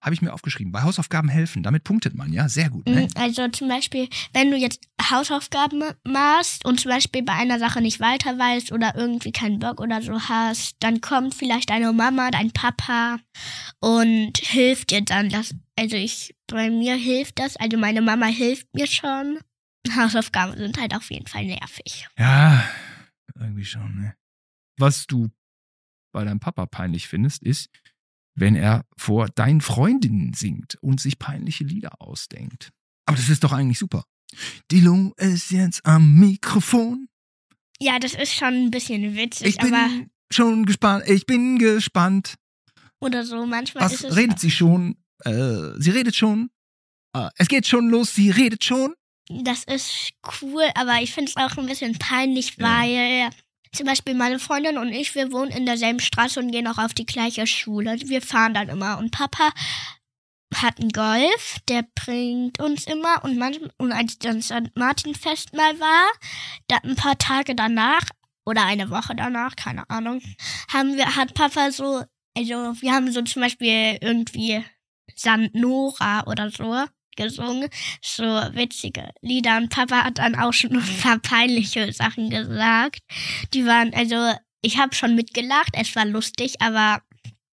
Habe 0.00 0.14
ich 0.14 0.22
mir 0.22 0.32
aufgeschrieben. 0.32 0.70
Bei 0.72 0.82
Hausaufgaben 0.82 1.28
helfen, 1.28 1.64
damit 1.64 1.82
punktet 1.82 2.14
man, 2.14 2.32
ja, 2.32 2.48
sehr 2.48 2.70
gut. 2.70 2.86
Ne? 2.86 3.06
Mm, 3.06 3.18
Also 3.20 3.48
zum 3.48 3.68
Beispiel, 3.68 4.08
wenn 4.32 4.50
du 4.50 4.56
jetzt 4.56 4.80
Hausaufgaben 5.10 5.82
machst 6.04 6.64
und 6.64 6.78
zum 6.78 6.90
Beispiel 6.90 7.22
bei 7.24 7.32
einer 7.32 7.58
Sache 7.58 7.80
nicht 7.80 7.98
weiter 7.98 8.38
weißt 8.38 8.70
oder 8.70 8.94
irgendwie 8.94 9.32
keinen 9.32 9.58
Bock 9.58 9.80
oder 9.80 10.00
so 10.00 10.20
hast, 10.28 10.76
dann 10.80 11.00
kommt 11.00 11.34
vielleicht 11.34 11.70
deine 11.70 11.92
Mama, 11.92 12.30
dein 12.30 12.52
Papa 12.52 13.18
und 13.80 14.38
hilft 14.38 14.90
dir 14.90 15.00
dann. 15.02 15.30
Das, 15.30 15.54
also 15.76 15.96
ich, 15.96 16.34
bei 16.46 16.70
mir 16.70 16.94
hilft 16.94 17.40
das, 17.40 17.56
also 17.56 17.76
meine 17.76 18.00
Mama 18.00 18.26
hilft 18.26 18.72
mir 18.74 18.86
schon. 18.86 19.38
Hausaufgaben 19.96 20.56
sind 20.58 20.78
halt 20.78 20.94
auf 20.94 21.10
jeden 21.10 21.26
Fall 21.26 21.44
nervig. 21.44 22.06
Ja, 22.18 22.62
irgendwie 23.34 23.64
schon, 23.64 24.00
ne? 24.00 24.14
Was 24.78 25.06
du 25.06 25.28
bei 26.12 26.24
deinem 26.24 26.40
Papa 26.40 26.66
peinlich 26.66 27.08
findest, 27.08 27.42
ist, 27.42 27.68
wenn 28.40 28.54
er 28.54 28.84
vor 28.96 29.28
deinen 29.28 29.60
Freundinnen 29.60 30.32
singt 30.34 30.76
und 30.80 31.00
sich 31.00 31.18
peinliche 31.18 31.64
Lieder 31.64 32.00
ausdenkt. 32.00 32.70
Aber 33.06 33.16
das 33.16 33.28
ist 33.28 33.44
doch 33.44 33.52
eigentlich 33.52 33.78
super. 33.78 34.04
Dilo 34.70 35.14
ist 35.16 35.50
jetzt 35.50 35.84
am 35.86 36.14
Mikrofon. 36.18 37.08
Ja, 37.80 37.98
das 37.98 38.14
ist 38.14 38.34
schon 38.34 38.54
ein 38.66 38.70
bisschen 38.70 39.16
witzig, 39.16 39.46
Ich 39.48 39.56
bin 39.58 39.72
aber 39.74 39.90
schon 40.30 40.66
gespannt. 40.66 41.04
Ich 41.08 41.26
bin 41.26 41.58
gespannt. 41.58 42.34
oder 43.00 43.24
so 43.24 43.46
manchmal 43.46 43.84
Was 43.84 43.92
ist 43.94 44.04
es 44.04 44.16
redet 44.16 44.38
sie 44.38 44.50
schon? 44.50 44.96
Äh, 45.24 45.78
sie 45.78 45.90
redet 45.90 46.14
schon. 46.16 46.50
Äh, 47.14 47.28
es 47.36 47.48
geht 47.48 47.66
schon 47.66 47.88
los. 47.88 48.14
Sie 48.14 48.30
redet 48.30 48.64
schon. 48.64 48.94
Das 49.30 49.64
ist 49.64 50.10
cool, 50.42 50.64
aber 50.74 51.00
ich 51.02 51.12
finde 51.12 51.30
es 51.30 51.36
auch 51.36 51.56
ein 51.58 51.66
bisschen 51.66 51.96
peinlich, 51.98 52.56
Ja. 52.56 53.30
Zum 53.72 53.86
Beispiel 53.86 54.14
meine 54.14 54.38
Freundin 54.38 54.78
und 54.78 54.88
ich, 54.88 55.14
wir 55.14 55.32
wohnen 55.32 55.50
in 55.50 55.66
derselben 55.66 56.00
Straße 56.00 56.40
und 56.40 56.50
gehen 56.50 56.66
auch 56.66 56.78
auf 56.78 56.94
die 56.94 57.06
gleiche 57.06 57.46
Schule. 57.46 57.96
Wir 58.04 58.22
fahren 58.22 58.54
dann 58.54 58.68
immer. 58.68 58.98
Und 58.98 59.10
Papa 59.10 59.50
hat 60.54 60.80
einen 60.80 60.90
Golf, 60.90 61.58
der 61.68 61.84
bringt 61.94 62.60
uns 62.60 62.86
immer. 62.86 63.22
Und 63.24 63.38
manchmal, 63.38 63.70
und 63.78 63.92
als 63.92 64.18
dann 64.18 64.42
St. 64.42 64.74
Martin-Fest 64.74 65.54
mal 65.54 65.78
war, 65.78 66.10
da 66.68 66.78
ein 66.78 66.96
paar 66.96 67.18
Tage 67.18 67.54
danach 67.54 68.02
oder 68.44 68.64
eine 68.64 68.90
Woche 68.90 69.14
danach, 69.14 69.56
keine 69.56 69.88
Ahnung, 69.90 70.22
haben 70.72 70.96
wir, 70.96 71.16
hat 71.16 71.34
Papa 71.34 71.70
so, 71.70 72.02
also 72.36 72.80
wir 72.80 72.92
haben 72.92 73.12
so 73.12 73.22
zum 73.22 73.42
Beispiel 73.42 73.98
irgendwie 74.00 74.64
St. 75.16 75.54
Nora 75.54 76.26
oder 76.26 76.50
so 76.50 76.84
gesungen 77.18 77.68
so 78.00 78.24
witzige 78.24 79.10
Lieder 79.20 79.58
und 79.58 79.68
Papa 79.68 80.04
hat 80.04 80.18
dann 80.18 80.34
auch 80.36 80.52
schon 80.52 80.76
ein 80.76 80.98
paar 81.02 81.18
peinliche 81.18 81.92
Sachen 81.92 82.30
gesagt. 82.30 83.00
Die 83.52 83.66
waren, 83.66 83.92
also 83.92 84.32
ich 84.62 84.78
habe 84.78 84.94
schon 84.94 85.14
mitgelacht, 85.14 85.72
es 85.74 85.94
war 85.96 86.06
lustig, 86.06 86.60
aber 86.60 87.02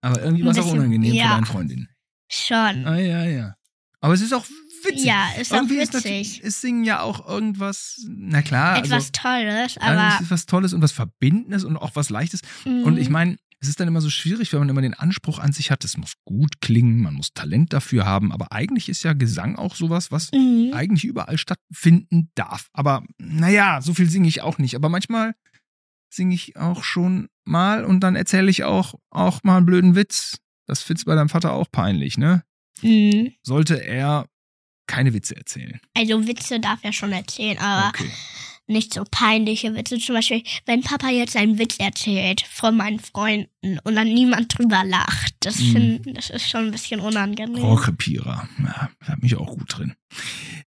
Aber 0.02 0.22
irgendwie 0.24 0.46
war 0.46 0.52
es 0.52 0.60
auch 0.60 0.72
unangenehm 0.72 1.14
ja. 1.14 1.24
für 1.24 1.34
deine 1.36 1.46
Freundin. 1.46 1.90
schon. 2.30 2.86
Ah, 2.86 2.98
ja, 2.98 3.26
ja. 3.26 3.56
Aber 4.02 4.14
es 4.14 4.22
ist 4.22 4.34
auch 4.34 4.46
witzig. 4.84 5.06
Ja, 5.06 5.30
ist 5.40 5.52
auch 5.52 5.58
Irgendwie 5.58 5.78
ist 5.78 5.94
natürlich, 5.94 6.30
witzig. 6.30 6.44
ist 6.44 6.62
Singen 6.62 6.86
ja 6.86 7.02
auch 7.02 7.28
irgendwas, 7.28 8.06
na 8.08 8.42
klar, 8.42 8.78
Etwas 8.78 8.92
also, 8.92 9.10
Tolles, 9.14 9.78
aber 9.78 10.16
es 10.16 10.22
ist 10.22 10.32
was 10.32 10.46
Tolles 10.46 10.74
und 10.74 10.82
was 10.82 10.94
Verbindendes 10.94 11.66
und 11.66 11.76
auch 11.78 11.92
was 11.96 12.10
Leichtes. 12.10 12.42
Und 12.66 12.98
ich 12.98 13.08
mhm, 13.08 13.14
meine, 13.14 13.38
es 13.62 13.68
ist 13.68 13.80
dann 13.80 13.88
immer 13.90 14.02
so 14.02 14.10
schwierig, 14.10 14.54
wenn 14.54 14.60
man 14.60 14.70
immer 14.70 14.82
den 14.82 14.94
Anspruch 14.94 15.38
an 15.38 15.52
sich 15.52 15.70
hat, 15.70 15.84
es 15.84 15.98
muss 15.98 16.14
gut 16.24 16.62
klingen, 16.62 17.02
man 17.02 17.14
muss 17.14 17.34
Talent 17.34 17.74
dafür 17.74 18.06
haben, 18.06 18.32
aber 18.32 18.54
eigentlich 18.54 18.88
ist 18.88 19.04
ja 19.04 19.14
Gesang 19.14 19.58
auch 19.58 19.76
sowas, 19.76 20.12
was 20.12 20.32
mhm. 20.32 20.72
eigentlich 20.74 21.04
überall 21.04 21.38
stattfinden 21.38 22.32
darf. 22.36 22.70
Aber 22.72 23.04
naja, 23.18 23.82
so 23.82 23.94
viel 23.94 24.10
singe 24.10 24.30
ich 24.30 24.42
auch 24.42 24.60
nicht. 24.60 24.76
Aber 24.76 24.88
manchmal 24.88 25.36
singe 26.10 26.36
ich 26.36 26.56
auch 26.56 26.84
schon 26.84 27.28
mal 27.44 27.84
und 27.84 28.00
dann 28.00 28.16
erzähle 28.16 28.50
ich 28.50 28.64
auch, 28.64 28.96
auch 29.10 29.44
mal 29.44 29.58
einen 29.58 29.66
blöden 29.66 29.96
Witz. 29.96 30.38
Das 30.66 30.82
find's 30.82 31.06
bei 31.06 31.16
deinem 31.16 31.30
Vater 31.30 31.52
auch 31.52 31.70
peinlich, 31.72 32.18
ne? 32.18 32.44
Mhm. 32.82 33.34
Sollte 33.44 33.84
er 33.84 34.26
keine 34.88 35.14
Witze 35.14 35.36
erzählen. 35.36 35.80
also 35.96 36.28
Witze 36.28 36.60
darf 36.60 36.80
er 36.84 36.94
schon 36.94 37.12
erzählen, 37.12 37.58
aber 37.60 37.90
Okay. 37.90 38.10
Nicht 38.70 38.94
so 38.94 39.04
peinliche 39.10 39.76
Witze. 39.76 39.98
Zum 40.00 40.16
Beispiel, 40.16 40.44
wenn 40.66 40.82
Papa 40.82 41.10
jetzt 41.10 41.36
einen 41.36 41.58
Witz 41.60 41.78
erzählt 41.80 42.42
von 42.42 42.78
meinen 42.78 43.00
Freunden 43.00 43.80
und 43.84 43.96
dann 43.96 44.08
niemand 44.14 44.58
drüber 44.58 44.84
lacht, 44.86 45.34
das, 45.42 45.60
Mhm. 45.60 45.72
find, 46.04 46.18
das 46.18 46.30
ist 46.30 46.50
schon 46.50 46.66
ein 46.66 46.72
bisschen 46.72 47.00
unangenehm. 47.00 47.56
Rohrkrepierer. 47.64 48.48
Ja, 48.64 48.90
da 49.00 49.08
hab 49.08 49.22
mich 49.22 49.36
auch 49.36 49.58
gut 49.58 49.78
drin. 49.78 49.96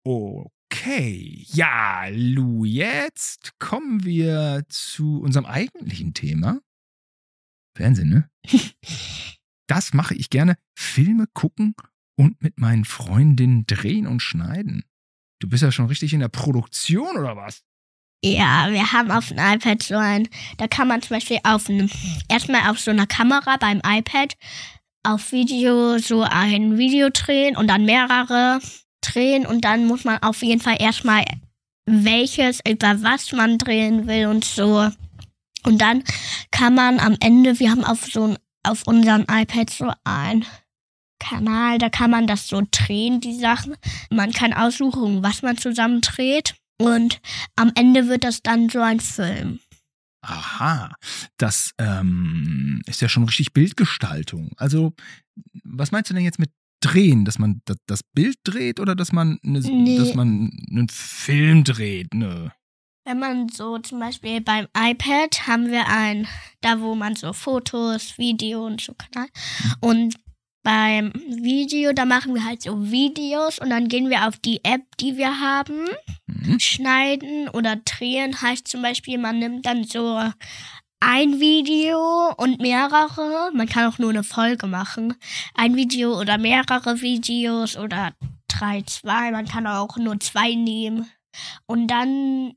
Okay. 0.03 1.45
Ja, 1.49 2.07
Lu, 2.09 2.65
jetzt 2.65 3.51
kommen 3.59 4.03
wir 4.03 4.63
zu 4.69 5.19
unserem 5.21 5.45
eigentlichen 5.45 6.13
Thema. 6.13 6.59
Fernsehen, 7.77 8.09
ne? 8.09 8.29
Das 9.67 9.93
mache 9.93 10.15
ich 10.15 10.29
gerne. 10.29 10.55
Filme 10.77 11.27
gucken 11.33 11.75
und 12.17 12.41
mit 12.43 12.59
meinen 12.59 12.83
Freundinnen 12.83 13.65
drehen 13.67 14.05
und 14.05 14.19
schneiden. 14.19 14.83
Du 15.39 15.47
bist 15.47 15.63
ja 15.63 15.71
schon 15.71 15.85
richtig 15.85 16.11
in 16.13 16.19
der 16.19 16.27
Produktion 16.27 17.15
oder 17.17 17.37
was? 17.37 17.63
Ja, 18.23 18.67
wir 18.69 18.91
haben 18.91 19.09
auf 19.09 19.29
dem 19.29 19.39
iPad 19.39 19.81
so 19.81 19.95
ein, 19.95 20.29
da 20.57 20.67
kann 20.67 20.87
man 20.87 21.01
zum 21.01 21.15
Beispiel 21.15 21.39
auf 21.43 21.67
einem, 21.69 21.89
erstmal 22.29 22.69
auf 22.69 22.79
so 22.79 22.91
einer 22.91 23.07
Kamera 23.07 23.57
beim 23.57 23.81
iPad 23.83 24.35
auf 25.03 25.31
Video 25.31 25.97
so 25.97 26.21
ein 26.21 26.77
Video 26.77 27.09
drehen 27.11 27.57
und 27.57 27.67
dann 27.67 27.85
mehrere 27.85 28.59
drehen 29.01 29.47
und 29.47 29.65
dann 29.65 29.87
muss 29.87 30.03
man 30.03 30.21
auf 30.21 30.43
jeden 30.43 30.61
Fall 30.61 30.77
erstmal 30.79 31.25
welches, 31.85 32.59
über 32.67 33.01
was 33.01 33.31
man 33.31 33.57
drehen 33.57 34.05
will 34.05 34.27
und 34.27 34.45
so. 34.45 34.87
Und 35.63 35.81
dann 35.81 36.03
kann 36.51 36.75
man 36.75 36.99
am 36.99 37.17
Ende, 37.19 37.59
wir 37.59 37.71
haben 37.71 37.83
auf 37.83 38.05
so 38.05 38.35
auf 38.63 38.85
unserem 38.85 39.25
iPad 39.29 39.69
so 39.71 39.91
ein 40.03 40.45
Kanal, 41.19 41.79
da 41.79 41.89
kann 41.89 42.11
man 42.11 42.27
das 42.27 42.47
so 42.47 42.61
drehen, 42.69 43.21
die 43.21 43.35
Sachen. 43.35 43.75
Man 44.09 44.31
kann 44.31 44.53
aussuchen, 44.53 45.23
was 45.23 45.41
man 45.41 45.57
zusammen 45.57 46.01
dreht. 46.01 46.55
Und 46.83 47.21
am 47.55 47.71
Ende 47.75 48.07
wird 48.07 48.23
das 48.23 48.41
dann 48.41 48.69
so 48.69 48.81
ein 48.81 48.99
Film. 48.99 49.59
Aha, 50.23 50.93
das 51.37 51.71
ähm, 51.79 52.81
ist 52.85 53.01
ja 53.01 53.09
schon 53.09 53.23
richtig 53.23 53.53
Bildgestaltung. 53.53 54.51
Also, 54.57 54.93
was 55.63 55.91
meinst 55.91 56.09
du 56.09 56.13
denn 56.13 56.23
jetzt 56.23 56.37
mit 56.37 56.51
drehen, 56.79 57.25
dass 57.25 57.39
man 57.39 57.61
das 57.87 58.03
Bild 58.03 58.37
dreht 58.43 58.79
oder 58.79 58.95
dass 58.95 59.11
man, 59.11 59.39
eine, 59.43 59.59
nee. 59.59 59.97
dass 59.97 60.13
man 60.13 60.51
einen 60.69 60.89
Film 60.89 61.63
dreht? 61.63 62.13
Ne? 62.13 62.51
Wenn 63.03 63.19
man 63.19 63.49
so 63.49 63.79
zum 63.79 63.99
Beispiel 63.99 64.41
beim 64.41 64.67
iPad 64.77 65.47
haben 65.47 65.71
wir 65.71 65.87
ein, 65.87 66.27
da 66.61 66.79
wo 66.81 66.93
man 66.93 67.15
so 67.15 67.33
Fotos, 67.33 68.17
Video 68.19 68.65
und 68.65 68.79
so 68.81 68.93
kann. 68.93 69.27
Mhm. 69.63 69.75
Und 69.79 70.15
beim 70.63 71.11
Video, 71.13 71.93
da 71.93 72.05
machen 72.05 72.35
wir 72.35 72.45
halt 72.45 72.61
so 72.61 72.91
Videos 72.91 73.57
und 73.57 73.71
dann 73.71 73.87
gehen 73.87 74.09
wir 74.09 74.27
auf 74.27 74.37
die 74.37 74.63
App, 74.63 74.81
die 74.99 75.17
wir 75.17 75.39
haben. 75.39 75.87
Mhm. 76.41 76.59
Schneiden 76.59 77.49
oder 77.49 77.77
drehen 77.77 78.41
heißt 78.41 78.67
zum 78.67 78.81
Beispiel, 78.81 79.17
man 79.17 79.39
nimmt 79.39 79.65
dann 79.65 79.83
so 79.83 80.19
ein 80.99 81.39
Video 81.39 82.33
und 82.37 82.59
mehrere. 82.59 83.51
Man 83.53 83.67
kann 83.67 83.91
auch 83.91 83.97
nur 83.97 84.09
eine 84.09 84.23
Folge 84.23 84.67
machen. 84.67 85.15
Ein 85.55 85.75
Video 85.75 86.19
oder 86.19 86.37
mehrere 86.37 87.01
Videos 87.01 87.77
oder 87.77 88.13
drei, 88.47 88.81
zwei. 88.83 89.31
Man 89.31 89.47
kann 89.47 89.67
auch 89.67 89.97
nur 89.97 90.19
zwei 90.19 90.53
nehmen. 90.53 91.09
Und 91.65 91.87
dann 91.87 92.53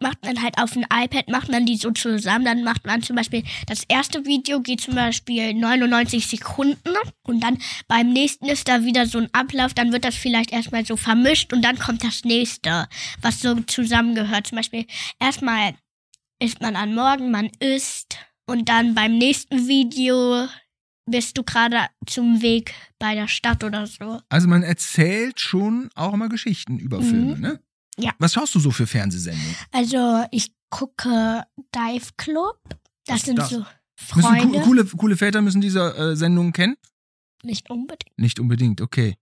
macht 0.00 0.24
man 0.24 0.42
halt 0.42 0.58
auf 0.58 0.72
dem 0.72 0.84
iPad, 0.92 1.28
macht 1.28 1.50
man 1.50 1.66
die 1.66 1.76
so 1.76 1.90
zusammen. 1.90 2.44
Dann 2.44 2.64
macht 2.64 2.86
man 2.86 3.02
zum 3.02 3.16
Beispiel, 3.16 3.42
das 3.66 3.84
erste 3.88 4.24
Video 4.24 4.60
geht 4.60 4.80
zum 4.80 4.94
Beispiel 4.94 5.54
99 5.54 6.26
Sekunden 6.26 6.94
und 7.22 7.40
dann 7.40 7.58
beim 7.88 8.12
nächsten 8.12 8.46
ist 8.46 8.68
da 8.68 8.84
wieder 8.84 9.06
so 9.06 9.18
ein 9.18 9.28
Ablauf, 9.32 9.74
dann 9.74 9.92
wird 9.92 10.04
das 10.04 10.14
vielleicht 10.14 10.52
erstmal 10.52 10.84
so 10.84 10.96
vermischt 10.96 11.52
und 11.52 11.62
dann 11.62 11.78
kommt 11.78 12.04
das 12.04 12.24
nächste, 12.24 12.88
was 13.22 13.40
so 13.40 13.54
zusammengehört. 13.60 14.48
Zum 14.48 14.56
Beispiel 14.56 14.86
erstmal 15.18 15.74
isst 16.38 16.60
man 16.60 16.76
an 16.76 16.94
Morgen, 16.94 17.30
man 17.30 17.50
isst 17.60 18.18
und 18.46 18.68
dann 18.68 18.94
beim 18.94 19.16
nächsten 19.16 19.66
Video 19.66 20.46
bist 21.06 21.38
du 21.38 21.44
gerade 21.44 21.86
zum 22.06 22.42
Weg 22.42 22.74
bei 22.98 23.14
der 23.14 23.28
Stadt 23.28 23.62
oder 23.64 23.86
so. 23.86 24.20
Also 24.28 24.48
man 24.48 24.62
erzählt 24.62 25.40
schon 25.40 25.88
auch 25.94 26.12
immer 26.12 26.28
Geschichten 26.28 26.78
über 26.78 27.00
Filme, 27.00 27.36
mhm. 27.36 27.40
ne? 27.40 27.60
Ja. 27.98 28.12
Was 28.18 28.34
schaust 28.34 28.54
du 28.54 28.60
so 28.60 28.70
für 28.70 28.86
Fernsehsendungen? 28.86 29.56
Also 29.72 30.24
ich 30.30 30.52
gucke 30.70 31.44
Dive 31.74 32.10
Club. 32.16 32.58
Das 33.06 33.22
sind 33.22 33.38
das? 33.38 33.50
so 33.50 33.64
Freunde. 33.96 34.46
Müssen 34.46 34.62
coole, 34.62 34.84
coole 34.84 35.16
Väter 35.16 35.40
müssen 35.40 35.60
diese 35.60 35.96
äh, 35.96 36.16
Sendungen 36.16 36.52
kennen? 36.52 36.76
Nicht 37.42 37.70
unbedingt. 37.70 38.18
Nicht 38.18 38.38
unbedingt, 38.38 38.80
okay. 38.80 39.16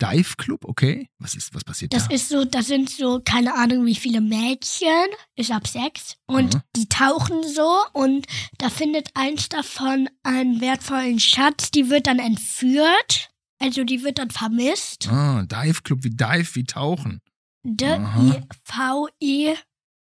Dive 0.00 0.36
Club, 0.36 0.64
okay. 0.64 1.08
Was 1.18 1.34
ist, 1.34 1.54
was 1.54 1.64
passiert 1.64 1.92
das 1.92 2.04
da? 2.04 2.08
Das 2.08 2.22
ist 2.22 2.28
so, 2.28 2.44
das 2.44 2.66
sind 2.66 2.88
so, 2.88 3.20
keine 3.24 3.54
Ahnung, 3.54 3.84
wie 3.84 3.96
viele 3.96 4.20
Mädchen, 4.20 5.06
ist 5.34 5.50
ab 5.50 5.66
sechs, 5.66 6.16
und 6.26 6.54
mhm. 6.54 6.60
die 6.76 6.88
tauchen 6.88 7.42
so 7.42 7.78
und 7.94 8.26
da 8.58 8.70
findet 8.70 9.10
eins 9.14 9.48
davon 9.48 10.08
einen 10.22 10.60
wertvollen 10.60 11.18
Schatz, 11.18 11.70
die 11.70 11.90
wird 11.90 12.06
dann 12.06 12.20
entführt, 12.20 13.30
also 13.60 13.82
die 13.82 14.04
wird 14.04 14.18
dann 14.18 14.30
vermisst. 14.30 15.08
Ah, 15.08 15.42
Dive 15.42 15.82
Club, 15.82 16.04
wie 16.04 16.10
Dive, 16.10 16.54
wie 16.54 16.64
tauchen. 16.64 17.20
D-I-V-E 17.62 19.56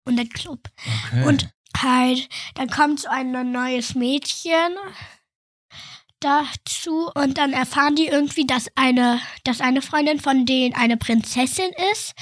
und 0.04 0.16
der 0.16 0.26
Club. 0.26 0.69
Okay. 1.07 1.25
Und 1.26 1.50
halt, 1.76 2.28
dann 2.54 2.69
kommt 2.69 3.00
so 3.00 3.09
ein 3.09 3.30
neues 3.52 3.95
Mädchen 3.95 4.76
dazu 6.21 7.11
und 7.14 7.38
dann 7.38 7.52
erfahren 7.52 7.97
die 7.97 8.07
irgendwie, 8.07 8.47
dass 8.47 8.69
eine, 8.75 9.21
dass 9.45 9.61
eine 9.61 9.80
Freundin 9.80 10.21
von 10.21 10.45
denen 10.45 10.75
eine 10.75 10.99
Prinzessin 10.99 11.71
ist 11.92 12.12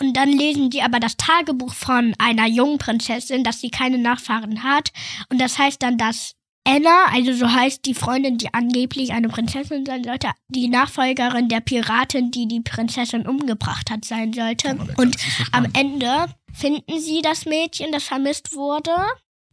und 0.00 0.16
dann 0.16 0.30
lesen 0.30 0.70
die 0.70 0.82
aber 0.82 1.00
das 1.00 1.16
Tagebuch 1.16 1.74
von 1.74 2.14
einer 2.18 2.46
jungen 2.46 2.78
Prinzessin, 2.78 3.42
dass 3.42 3.60
sie 3.60 3.70
keine 3.70 3.98
Nachfahren 3.98 4.62
hat 4.62 4.92
und 5.28 5.40
das 5.40 5.58
heißt 5.58 5.82
dann, 5.82 5.98
dass 5.98 6.36
Anna, 6.68 7.06
also 7.06 7.32
so 7.32 7.50
heißt 7.50 7.86
die 7.86 7.94
Freundin, 7.94 8.36
die 8.36 8.52
angeblich 8.52 9.12
eine 9.12 9.30
Prinzessin 9.30 9.86
sein 9.86 10.04
sollte, 10.04 10.32
die 10.48 10.68
Nachfolgerin 10.68 11.48
der 11.48 11.60
Piratin, 11.60 12.30
die 12.30 12.46
die 12.46 12.60
Prinzessin 12.60 13.26
umgebracht 13.26 13.90
hat, 13.90 14.04
sein 14.04 14.34
sollte. 14.34 14.76
Und 14.98 15.16
am 15.52 15.66
Ende 15.72 16.26
finden 16.52 17.00
sie 17.00 17.22
das 17.22 17.46
Mädchen, 17.46 17.90
das 17.90 18.04
vermisst 18.04 18.54
wurde. 18.54 18.94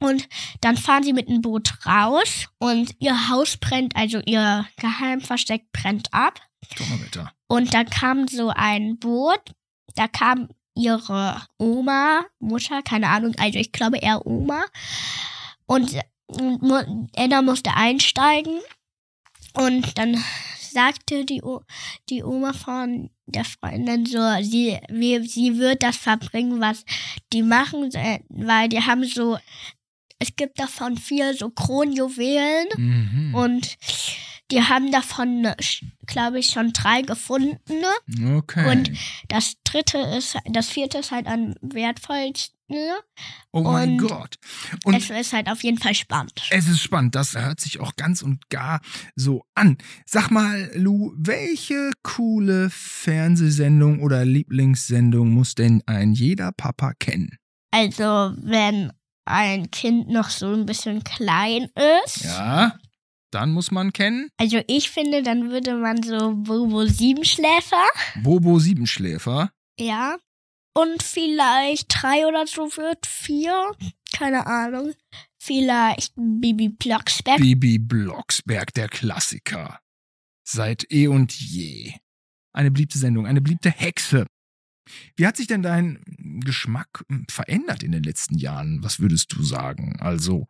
Und 0.02 0.28
dann 0.60 0.76
fahren 0.76 1.04
sie 1.04 1.14
mit 1.14 1.30
dem 1.30 1.42
Boot 1.42 1.86
raus 1.86 2.48
und 2.58 2.94
ihr 3.00 3.30
Haus 3.30 3.56
brennt, 3.56 3.96
also 3.96 4.20
ihr 4.26 4.68
Geheimversteck 4.76 5.72
brennt 5.72 6.14
ab. 6.14 6.42
Und 7.48 7.74
da 7.74 7.86
kam 7.86 8.28
so 8.28 8.50
ein 8.50 9.00
Boot, 9.00 9.40
da 9.96 10.10
kam 10.10 10.50
ihre 10.76 11.42
Oma, 11.60 12.26
Mutter, 12.40 12.82
keine 12.82 13.08
Ahnung, 13.08 13.36
also 13.38 13.58
ich 13.58 13.72
glaube 13.72 14.00
eher 14.00 14.28
Oma. 14.28 14.66
Und 15.66 15.96
Anna 16.28 17.42
musste 17.42 17.74
einsteigen 17.74 18.60
und 19.54 19.98
dann 19.98 20.24
sagte 20.72 21.26
die, 21.26 21.42
o 21.42 21.62
die 22.10 22.24
Oma 22.24 22.54
von 22.54 23.10
der 23.26 23.46
Freundin 23.46 24.06
so, 24.06 24.20
sie, 24.42 24.78
wie, 24.90 25.26
sie 25.28 25.58
wird 25.58 25.84
das 25.84 25.98
verbringen, 25.98 26.60
was 26.60 26.84
die 27.32 27.44
machen, 27.44 27.90
weil 28.30 28.70
die 28.70 28.82
haben 28.82 29.06
so, 29.06 29.38
es 30.20 30.36
gibt 30.36 30.60
davon 30.60 30.98
vier 30.98 31.34
so 31.34 31.50
Kronjuwelen 31.50 32.68
mhm. 32.78 33.36
und 33.36 33.78
die 34.52 34.62
haben 34.62 34.92
davon, 34.92 35.48
glaube 36.06 36.40
ich, 36.40 36.48
schon 36.48 36.72
drei 36.74 37.02
gefunden. 37.02 37.60
Okay. 38.38 38.70
Und 38.72 38.92
das 39.28 39.56
dritte 39.64 39.98
ist, 39.98 40.38
das 40.46 40.70
vierte 40.70 41.00
ist 41.00 41.12
halt 41.12 41.28
am 41.28 41.56
wertvollsten. 41.62 42.56
Oh 43.52 43.62
mein 43.62 43.92
und 43.92 43.98
Gott. 44.08 44.36
Und 44.86 44.96
es 44.96 45.10
ist 45.10 45.34
halt 45.34 45.50
auf 45.50 45.64
jeden 45.64 45.78
Fall 45.78 45.94
spannend. 45.94 46.34
Es 46.50 46.68
ist 46.68 46.82
spannend. 46.82 47.14
Das 47.14 47.36
hört 47.36 47.60
sich 47.60 47.80
auch 47.80 47.96
ganz 47.96 48.24
und 48.24 48.50
gar 48.50 48.82
so 49.16 49.46
an. 49.54 49.78
Sag 50.06 50.32
mal, 50.32 50.72
Lu, 50.76 51.14
welche 51.16 51.92
coole 52.02 52.70
Fernsehsendung 52.72 54.02
oder 54.02 54.26
Lieblingssendung 54.26 55.30
muss 55.30 55.54
denn 55.54 55.84
ein 55.86 56.14
jeder 56.14 56.52
Papa 56.52 56.94
kennen? 56.94 57.38
Also, 57.72 58.34
wenn 58.38 58.92
ein 59.26 59.70
Kind 59.70 60.10
noch 60.10 60.30
so 60.30 60.54
ein 60.54 60.66
bisschen 60.66 61.04
klein 61.04 61.68
ist. 62.04 62.24
Ja 62.24 62.78
dann 63.36 63.52
muss 63.52 63.70
man 63.70 63.92
kennen? 63.94 64.30
Also 64.38 64.62
ich 64.68 64.90
finde, 64.90 65.22
dann 65.22 65.52
würde 65.52 65.76
man 65.76 66.02
so 66.02 66.34
Bobo 66.36 66.86
Siebenschläfer. 66.86 67.86
Bobo 68.24 68.60
Siebenschläfer? 68.60 69.52
Ja. 69.78 70.18
Und 70.74 71.04
vielleicht 71.04 71.88
drei 71.90 72.26
oder 72.26 72.48
so 72.48 72.64
wird 72.78 73.06
vier. 73.06 73.76
Keine 74.14 74.46
Ahnung. 74.48 74.94
Vielleicht 75.38 76.14
Bibi 76.16 76.70
Blocksberg. 76.70 77.40
Bibi 77.40 77.78
Blocksberg, 77.78 78.74
der 78.74 78.88
Klassiker. 78.88 79.80
Seit 80.48 80.92
eh 80.92 81.08
und 81.08 81.34
je. 81.34 81.94
Eine 82.54 82.72
beliebte 82.72 82.98
Sendung, 82.98 83.28
eine 83.28 83.42
beliebte 83.42 83.70
Hexe. 83.70 84.26
Wie 85.16 85.26
hat 85.26 85.36
sich 85.36 85.48
denn 85.48 85.62
dein 85.62 86.02
Geschmack 86.44 87.04
hm, 87.10 87.26
verändert 87.30 87.84
in 87.84 87.92
den 87.92 88.04
letzten 88.04 88.38
Jahren? 88.38 88.84
Was 88.84 89.00
würdest 89.00 89.34
du 89.34 89.44
sagen? 89.44 89.98
Also 90.00 90.48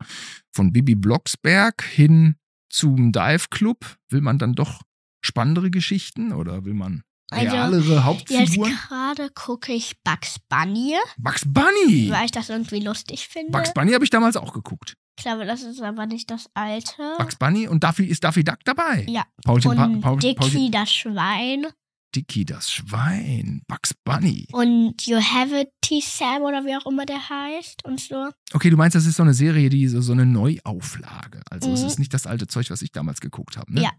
von 0.52 0.72
Bibi 0.72 0.96
Blocksberg 0.96 1.84
hin 1.84 2.36
zum 2.76 3.12
Dive 3.12 3.48
Club? 3.50 3.98
Will 4.10 4.22
man 4.22 4.38
dann 4.38 4.54
doch 4.54 4.82
spannendere 5.22 5.72
Geschichten 5.72 6.34
oder 6.34 6.66
will 6.66 6.74
man 6.74 7.04
also, 7.32 7.52
realere 7.52 7.76
also, 7.76 8.04
Hauptfiguren? 8.04 8.72
Jetzt 8.72 8.88
gerade 8.88 9.30
gucke 9.32 9.74
ich 9.74 9.96
Bugs 10.04 10.38
Bunny. 10.50 10.96
Bugs 11.18 11.44
Bunny? 11.46 12.10
Weil 12.12 12.26
ich 12.26 12.32
das 12.32 12.50
irgendwie 12.50 12.82
lustig 12.82 13.28
finde. 13.28 13.52
Bugs 13.52 13.74
Bunny 13.74 13.94
habe 13.94 14.04
ich 14.04 14.10
damals 14.10 14.38
auch 14.38 14.54
geguckt. 14.54 14.96
Ich 15.18 15.24
glaube, 15.24 15.46
das 15.46 15.64
ist 15.64 15.82
aber 15.82 16.06
nicht 16.06 16.30
das 16.30 16.50
alte. 16.54 17.16
Bugs 17.18 17.38
Bunny 17.38 17.68
und 17.68 17.84
Daffy 17.84 18.06
ist 18.06 18.24
Daffy 18.24 18.44
Duck 18.44 18.60
dabei. 18.66 19.06
Ja. 19.08 19.24
Paulchen, 19.44 19.72
und 19.72 19.78
pa 19.78 19.88
Paul, 20.02 20.20
Dicky 20.20 20.36
Paulchen. 20.36 20.72
das 20.72 20.92
Schwein. 20.92 21.68
Dicky 22.16 22.46
das 22.46 22.72
Schwein, 22.72 23.62
Bugs 23.68 23.94
Bunny. 23.94 24.48
Und 24.54 25.06
You 25.06 25.18
Have 25.18 25.60
It, 25.60 25.70
T. 25.82 26.00
Sam 26.02 26.44
oder 26.44 26.64
wie 26.66 26.76
auch 26.76 26.86
immer 26.86 27.06
der 27.06 27.30
heißt 27.30 27.84
und 27.84 28.00
so. 28.00 28.30
Okay, 28.54 28.70
du 28.70 28.78
meinst, 28.78 28.96
das 28.96 29.06
ist 29.06 29.18
so 29.18 29.24
eine 29.24 29.34
Serie, 29.34 29.70
die 29.70 29.88
so, 29.88 30.02
so 30.02 30.14
eine 30.14 30.26
Neuauflage. 30.26 31.42
Also 31.50 31.68
mhm. 31.68 31.76
es 31.76 31.84
ist 31.84 32.00
nicht 32.00 32.14
das 32.14 32.26
alte 32.26 32.48
Zeug, 32.48 32.70
was 32.70 32.82
ich 32.82 32.92
damals 32.92 33.20
geguckt 33.20 33.58
habe, 33.58 33.74
ne? 33.74 33.82
Ja. 33.82 33.92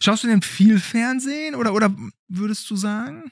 Schaust 0.00 0.24
du 0.24 0.28
denn 0.28 0.42
viel 0.42 0.80
Fernsehen 0.80 1.54
oder, 1.54 1.74
oder 1.74 1.94
würdest 2.28 2.68
du 2.70 2.76
sagen? 2.76 3.30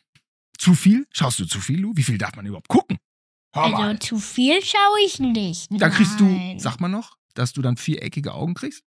Zu 0.58 0.74
viel? 0.74 1.06
Schaust 1.10 1.40
du 1.40 1.46
zu 1.46 1.60
viel, 1.60 1.80
Lu? 1.80 1.92
Wie 1.96 2.02
viel 2.02 2.18
darf 2.18 2.36
man 2.36 2.46
überhaupt 2.46 2.68
gucken? 2.68 2.98
Hör 3.54 3.64
Also 3.64 3.76
mal. 3.76 3.98
zu 3.98 4.18
viel 4.18 4.62
schaue 4.62 5.00
ich 5.04 5.18
nicht. 5.18 5.68
Da 5.70 5.88
kriegst 5.90 6.20
du, 6.20 6.54
sagt 6.58 6.80
man 6.80 6.90
noch, 6.90 7.16
dass 7.34 7.52
du 7.52 7.62
dann 7.62 7.76
viereckige 7.76 8.32
Augen 8.34 8.54
kriegst? 8.54 8.84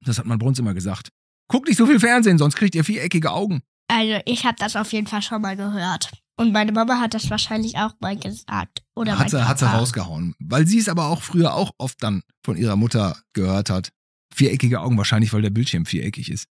Das 0.00 0.18
hat 0.18 0.26
man 0.26 0.38
bei 0.38 0.46
uns 0.46 0.58
immer 0.58 0.74
gesagt. 0.74 1.10
Guck 1.48 1.66
nicht 1.66 1.76
so 1.76 1.86
viel 1.86 2.00
Fernsehen, 2.00 2.38
sonst 2.38 2.56
kriegt 2.56 2.74
ihr 2.74 2.84
viereckige 2.84 3.30
Augen. 3.30 3.62
Also 3.88 4.20
ich 4.24 4.44
habe 4.44 4.56
das 4.58 4.76
auf 4.76 4.92
jeden 4.92 5.06
Fall 5.06 5.22
schon 5.22 5.42
mal 5.42 5.56
gehört. 5.56 6.10
Und 6.36 6.52
meine 6.52 6.72
Mama 6.72 6.98
hat 6.98 7.14
das 7.14 7.30
wahrscheinlich 7.30 7.76
auch 7.76 7.94
mal 8.00 8.16
gesagt. 8.16 8.82
Oder 8.96 9.18
Hat 9.18 9.30
sie, 9.30 9.46
hat 9.46 9.58
sie 9.58 9.70
rausgehauen. 9.70 10.34
Weil 10.38 10.66
sie 10.66 10.78
es 10.78 10.88
aber 10.88 11.06
auch 11.06 11.22
früher 11.22 11.54
auch 11.54 11.72
oft 11.78 12.02
dann 12.02 12.22
von 12.44 12.56
ihrer 12.56 12.76
Mutter 12.76 13.20
gehört 13.32 13.70
hat. 13.70 13.92
Viereckige 14.34 14.80
Augen, 14.80 14.96
wahrscheinlich, 14.96 15.32
weil 15.32 15.42
der 15.42 15.50
Bildschirm 15.50 15.84
viereckig 15.84 16.30
ist. 16.30 16.48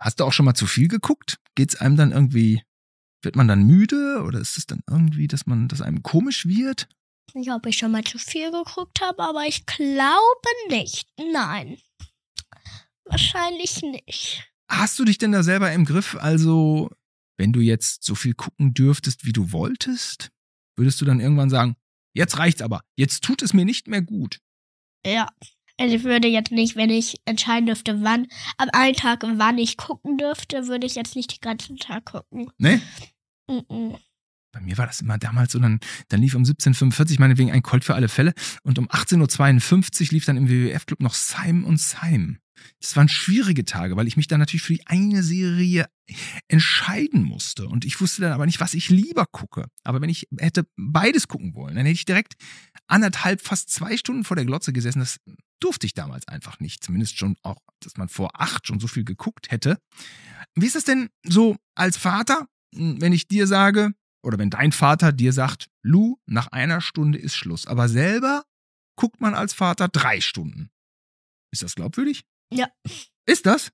Hast 0.00 0.20
du 0.20 0.24
auch 0.24 0.32
schon 0.32 0.46
mal 0.46 0.54
zu 0.54 0.66
viel 0.66 0.88
geguckt? 0.88 1.38
Geht's 1.56 1.76
einem 1.76 1.96
dann 1.96 2.12
irgendwie, 2.12 2.62
wird 3.22 3.36
man 3.36 3.48
dann 3.48 3.64
müde? 3.64 4.22
Oder 4.24 4.38
ist 4.38 4.56
es 4.56 4.66
dann 4.66 4.82
irgendwie, 4.88 5.26
dass 5.26 5.46
man, 5.46 5.68
dass 5.68 5.82
einem 5.82 6.02
komisch 6.02 6.46
wird? 6.46 6.88
Ich 7.34 7.50
ob 7.50 7.66
ich 7.66 7.78
schon 7.78 7.92
mal 7.92 8.04
zu 8.04 8.18
viel 8.18 8.50
geguckt 8.50 9.00
habe, 9.00 9.22
aber 9.22 9.44
ich 9.46 9.66
glaube 9.66 10.48
nicht. 10.68 11.08
Nein. 11.32 11.78
Wahrscheinlich 13.04 13.82
nicht. 13.82 14.51
Hast 14.72 14.98
du 14.98 15.04
dich 15.04 15.18
denn 15.18 15.32
da 15.32 15.42
selber 15.42 15.70
im 15.72 15.84
Griff? 15.84 16.16
Also, 16.18 16.90
wenn 17.36 17.52
du 17.52 17.60
jetzt 17.60 18.04
so 18.04 18.14
viel 18.14 18.32
gucken 18.32 18.72
dürftest, 18.72 19.26
wie 19.26 19.32
du 19.32 19.52
wolltest, 19.52 20.30
würdest 20.76 20.98
du 21.00 21.04
dann 21.04 21.20
irgendwann 21.20 21.50
sagen, 21.50 21.76
jetzt 22.14 22.38
reicht's 22.38 22.62
aber, 22.62 22.80
jetzt 22.96 23.22
tut 23.22 23.42
es 23.42 23.52
mir 23.52 23.66
nicht 23.66 23.86
mehr 23.86 24.00
gut. 24.00 24.38
Ja. 25.04 25.28
Also 25.78 25.96
ich 25.96 26.04
würde 26.04 26.28
jetzt 26.28 26.52
nicht, 26.52 26.76
wenn 26.76 26.88
ich 26.88 27.20
entscheiden 27.26 27.66
dürfte, 27.66 28.02
wann, 28.02 28.28
am 28.56 28.68
einen 28.72 28.94
Tag, 28.94 29.24
wann 29.24 29.58
ich 29.58 29.76
gucken 29.76 30.16
dürfte, 30.16 30.68
würde 30.68 30.86
ich 30.86 30.94
jetzt 30.94 31.16
nicht 31.16 31.32
den 31.32 31.40
ganzen 31.40 31.76
Tag 31.76 32.06
gucken. 32.06 32.50
Ne? 32.56 32.80
Mhm. 33.48 33.96
Bei 34.52 34.60
mir 34.60 34.78
war 34.78 34.86
das 34.86 35.00
immer 35.00 35.18
damals 35.18 35.52
so, 35.52 35.58
dann, 35.58 35.80
dann 36.08 36.20
lief 36.20 36.34
um 36.34 36.44
17.45 36.44 37.20
meinetwegen 37.20 37.50
ein 37.50 37.62
Colt 37.62 37.84
für 37.84 37.94
alle 37.94 38.08
Fälle 38.08 38.32
und 38.62 38.78
um 38.78 38.88
18.52 38.88 40.02
Uhr 40.02 40.08
lief 40.12 40.24
dann 40.24 40.36
im 40.36 40.48
WWF-Club 40.48 41.00
noch 41.00 41.14
Simon 41.14 41.64
und 41.64 41.78
Simon. 41.78 42.38
Das 42.80 42.96
waren 42.96 43.08
schwierige 43.08 43.64
Tage, 43.64 43.96
weil 43.96 44.06
ich 44.06 44.16
mich 44.16 44.28
dann 44.28 44.40
natürlich 44.40 44.62
für 44.62 44.74
die 44.74 44.86
eine 44.86 45.22
Serie 45.22 45.86
entscheiden 46.48 47.24
musste. 47.24 47.66
Und 47.66 47.84
ich 47.84 48.00
wusste 48.00 48.22
dann 48.22 48.32
aber 48.32 48.46
nicht, 48.46 48.60
was 48.60 48.74
ich 48.74 48.88
lieber 48.88 49.26
gucke. 49.26 49.66
Aber 49.84 50.00
wenn 50.00 50.10
ich 50.10 50.28
hätte 50.38 50.66
beides 50.76 51.28
gucken 51.28 51.54
wollen, 51.54 51.76
dann 51.76 51.86
hätte 51.86 51.94
ich 51.94 52.04
direkt 52.04 52.34
anderthalb, 52.86 53.40
fast 53.40 53.70
zwei 53.70 53.96
Stunden 53.96 54.24
vor 54.24 54.36
der 54.36 54.44
Glotze 54.44 54.72
gesessen. 54.72 55.00
Das 55.00 55.18
durfte 55.60 55.86
ich 55.86 55.94
damals 55.94 56.28
einfach 56.28 56.60
nicht. 56.60 56.84
Zumindest 56.84 57.18
schon 57.18 57.36
auch, 57.42 57.58
dass 57.80 57.96
man 57.96 58.08
vor 58.08 58.40
acht 58.40 58.66
schon 58.66 58.80
so 58.80 58.88
viel 58.88 59.04
geguckt 59.04 59.50
hätte. 59.50 59.78
Wie 60.54 60.66
ist 60.66 60.74
das 60.76 60.84
denn 60.84 61.08
so 61.24 61.56
als 61.74 61.96
Vater, 61.96 62.48
wenn 62.72 63.12
ich 63.12 63.28
dir 63.28 63.46
sage, 63.46 63.92
oder 64.24 64.38
wenn 64.38 64.50
dein 64.50 64.72
Vater 64.72 65.12
dir 65.12 65.32
sagt, 65.32 65.68
Lou, 65.82 66.16
nach 66.26 66.48
einer 66.48 66.80
Stunde 66.80 67.18
ist 67.18 67.34
Schluss, 67.34 67.66
aber 67.66 67.88
selber 67.88 68.44
guckt 68.96 69.20
man 69.20 69.34
als 69.34 69.52
Vater 69.52 69.88
drei 69.88 70.20
Stunden. 70.20 70.70
Ist 71.50 71.62
das 71.62 71.74
glaubwürdig? 71.74 72.24
Ja. 72.52 72.68
Ist 73.26 73.46
das? 73.46 73.72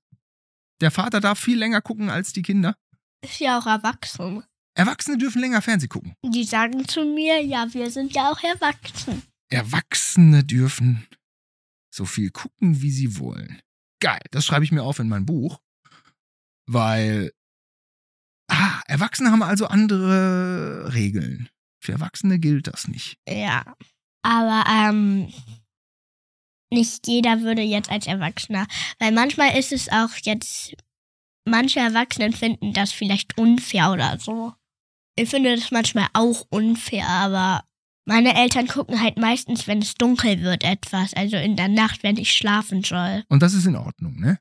Der 0.81 0.91
Vater 0.91 1.19
darf 1.19 1.39
viel 1.39 1.57
länger 1.57 1.81
gucken 1.81 2.09
als 2.09 2.33
die 2.33 2.41
Kinder. 2.41 2.75
Ist 3.21 3.39
ja 3.39 3.59
auch 3.59 3.65
erwachsen. 3.65 4.43
Erwachsene 4.75 5.17
dürfen 5.17 5.41
länger 5.41 5.61
Fernsehen 5.61 5.89
gucken. 5.89 6.15
Die 6.23 6.45
sagen 6.45 6.87
zu 6.87 7.03
mir, 7.03 7.43
ja, 7.43 7.67
wir 7.73 7.91
sind 7.91 8.13
ja 8.13 8.31
auch 8.31 8.41
erwachsen. 8.41 9.23
Erwachsene 9.49 10.43
dürfen 10.43 11.05
so 11.93 12.05
viel 12.05 12.29
gucken, 12.29 12.81
wie 12.81 12.91
sie 12.91 13.17
wollen. 13.19 13.61
Geil, 13.99 14.21
das 14.31 14.45
schreibe 14.45 14.63
ich 14.63 14.71
mir 14.71 14.83
auf 14.83 14.99
in 14.99 15.09
mein 15.09 15.25
Buch, 15.25 15.59
weil 16.65 17.33
ah, 18.49 18.81
Erwachsene 18.87 19.31
haben 19.31 19.43
also 19.43 19.67
andere 19.67 20.93
Regeln. 20.93 21.49
Für 21.81 21.93
Erwachsene 21.93 22.39
gilt 22.39 22.67
das 22.67 22.87
nicht. 22.87 23.17
Ja. 23.27 23.75
Aber 24.21 24.63
ähm, 24.69 25.33
nicht 26.71 27.07
jeder 27.07 27.41
würde 27.41 27.61
jetzt 27.61 27.91
als 27.91 28.07
Erwachsener, 28.07 28.67
weil 28.99 29.11
manchmal 29.11 29.57
ist 29.57 29.71
es 29.71 29.89
auch 29.89 30.11
jetzt, 30.23 30.75
manche 31.45 31.79
Erwachsenen 31.79 32.33
finden 32.33 32.73
das 32.73 32.91
vielleicht 32.91 33.37
unfair 33.37 33.91
oder 33.91 34.17
so. 34.19 34.53
Ich 35.15 35.29
finde 35.29 35.55
das 35.55 35.71
manchmal 35.71 36.07
auch 36.13 36.45
unfair, 36.49 37.07
aber 37.07 37.63
meine 38.05 38.35
Eltern 38.35 38.67
gucken 38.67 39.01
halt 39.01 39.17
meistens, 39.17 39.67
wenn 39.67 39.79
es 39.79 39.95
dunkel 39.95 40.41
wird, 40.41 40.63
etwas, 40.63 41.13
also 41.13 41.37
in 41.37 41.55
der 41.55 41.67
Nacht, 41.67 42.03
wenn 42.03 42.17
ich 42.17 42.31
schlafen 42.31 42.83
soll. 42.83 43.23
Und 43.29 43.41
das 43.41 43.53
ist 43.53 43.65
in 43.65 43.75
Ordnung, 43.75 44.19
ne? 44.19 44.39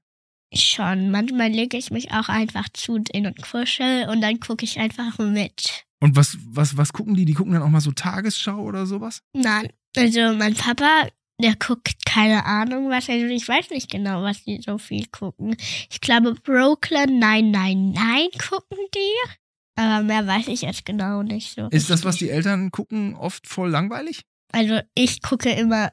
Schon. 0.55 1.11
Manchmal 1.11 1.51
lege 1.51 1.77
ich 1.77 1.91
mich 1.91 2.11
auch 2.13 2.29
einfach 2.31 2.69
zu 2.73 2.99
denen 2.99 3.27
und 3.27 3.43
kuschel 3.43 4.09
und 4.09 4.23
dann 4.23 4.41
gucke 4.41 4.65
ich 4.65 4.79
einfach 4.79 5.19
mit. 5.19 5.85
Und 6.01 6.17
was, 6.17 6.39
was, 6.47 6.77
was 6.77 6.93
gucken 6.93 7.15
die? 7.15 7.27
Die 7.27 7.35
gucken 7.35 7.53
dann 7.53 7.63
auch 7.63 7.69
mal 7.69 7.81
so 7.81 7.93
Tagesschau 7.93 8.61
oder 8.61 8.87
sowas? 8.87 9.21
Nein, 9.35 9.69
also 9.97 10.33
mein 10.35 10.55
Papa, 10.55 11.09
der 11.41 11.55
guckt 11.57 12.05
keine 12.05 12.45
Ahnung 12.45 12.91
was, 12.91 13.09
also 13.09 13.27
ich 13.27 13.47
weiß 13.47 13.71
nicht 13.71 13.91
genau, 13.91 14.23
was 14.23 14.45
die 14.45 14.61
so 14.61 14.79
viel 14.79 15.07
gucken. 15.07 15.57
Ich 15.91 16.01
glaube 16.01 16.35
Brooklyn, 16.35 17.19
nein, 17.19 17.51
nein, 17.51 17.93
nein, 17.93 18.29
gucken 18.49 18.79
die. 18.95 19.31
Aber 19.77 20.03
mehr 20.03 20.27
weiß 20.27 20.49
ich 20.49 20.63
jetzt 20.63 20.85
genau 20.85 21.23
nicht 21.23 21.55
so. 21.55 21.69
Ist 21.69 21.91
das, 21.91 22.05
was 22.05 22.17
die 22.17 22.31
Eltern 22.31 22.73
gucken, 22.73 23.15
oft 23.15 23.47
voll 23.47 23.71
langweilig? 23.71 24.23
Also 24.53 24.81
ich 24.95 25.23
gucke 25.23 25.51
immer 25.51 25.93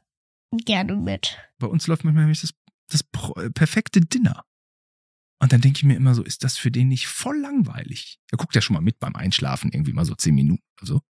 gerne 0.52 0.96
mit. 0.96 1.38
Bei 1.60 1.68
uns 1.68 1.86
läuft 1.86 2.04
manchmal 2.04 2.24
nämlich 2.24 2.42
das, 2.42 2.54
das 2.90 3.02
äh, 3.36 3.52
perfekte 3.52 4.02
Dinner. 4.02 4.44
Und 5.40 5.52
dann 5.52 5.62
denke 5.62 5.78
ich 5.78 5.84
mir 5.84 5.98
immer 5.98 6.16
so, 6.16 6.24
ist 6.24 6.44
das 6.44 6.58
für 6.58 6.72
den 6.72 6.88
nicht 6.88 7.08
voll 7.08 7.38
langweilig? 7.38 8.20
Er 8.32 8.38
guckt 8.38 8.56
ja 8.56 8.62
schon 8.62 8.74
mal 8.74 8.82
mit 8.82 8.98
beim 9.00 9.16
Einschlafen, 9.16 9.72
irgendwie 9.72 9.94
mal 9.94 10.06
so 10.06 10.16
zehn 10.16 10.34
Minuten 10.34 10.64
oder 10.80 10.88
so. 10.88 11.02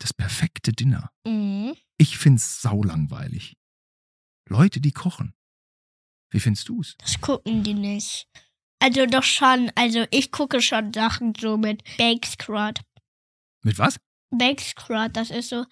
Das 0.00 0.12
perfekte 0.12 0.72
Dinner. 0.72 1.10
Mhm. 1.24 1.74
Ich 1.98 2.18
find's 2.18 2.60
saulangweilig. 2.62 3.54
Leute, 4.48 4.80
die 4.80 4.92
kochen. 4.92 5.34
Wie 6.30 6.40
findest 6.40 6.68
du's? 6.68 6.96
Das 6.98 7.20
gucken 7.20 7.62
die 7.62 7.74
nicht. 7.74 8.28
Also 8.80 9.06
doch 9.06 9.22
schon, 9.22 9.70
also 9.76 10.04
ich 10.10 10.30
gucke 10.30 10.60
schon 10.60 10.92
Sachen 10.92 11.32
so 11.38 11.56
mit 11.56 11.82
Bake 11.96 12.26
Squad. 12.26 12.80
Mit 13.62 13.78
was? 13.78 13.98
Bake 14.30 14.60
Squad, 14.60 15.16
das 15.16 15.30
ist 15.30 15.48
so, 15.50 15.64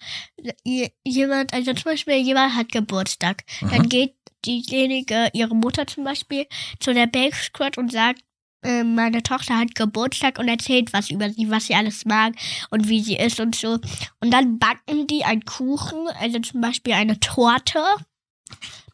jemand, 1.03 1.53
also 1.53 1.73
zum 1.73 1.91
Beispiel 1.91 2.15
jemand 2.15 2.55
hat 2.55 2.71
Geburtstag. 2.71 3.43
Aha. 3.61 3.69
Dann 3.69 3.89
geht 3.89 4.15
diejenige, 4.45 5.29
ihre 5.33 5.55
Mutter 5.55 5.85
zum 5.85 6.03
Beispiel, 6.03 6.47
zu 6.79 6.93
der 6.93 7.07
Bake 7.07 7.35
Squad 7.35 7.77
und 7.77 7.91
sagt, 7.91 8.21
äh, 8.63 8.83
meine 8.83 9.21
Tochter 9.21 9.57
hat 9.57 9.75
Geburtstag 9.75 10.39
und 10.39 10.47
erzählt 10.47 10.93
was 10.93 11.09
über 11.09 11.29
sie, 11.29 11.49
was 11.49 11.65
sie 11.67 11.75
alles 11.75 12.05
mag 12.05 12.33
und 12.69 12.87
wie 12.87 13.01
sie 13.01 13.17
ist 13.17 13.39
und 13.39 13.55
so. 13.55 13.79
Und 14.21 14.31
dann 14.31 14.57
backen 14.57 15.07
die 15.07 15.25
einen 15.25 15.45
Kuchen, 15.45 16.07
also 16.19 16.39
zum 16.39 16.61
Beispiel 16.61 16.93
eine 16.93 17.19
Torte. 17.19 17.83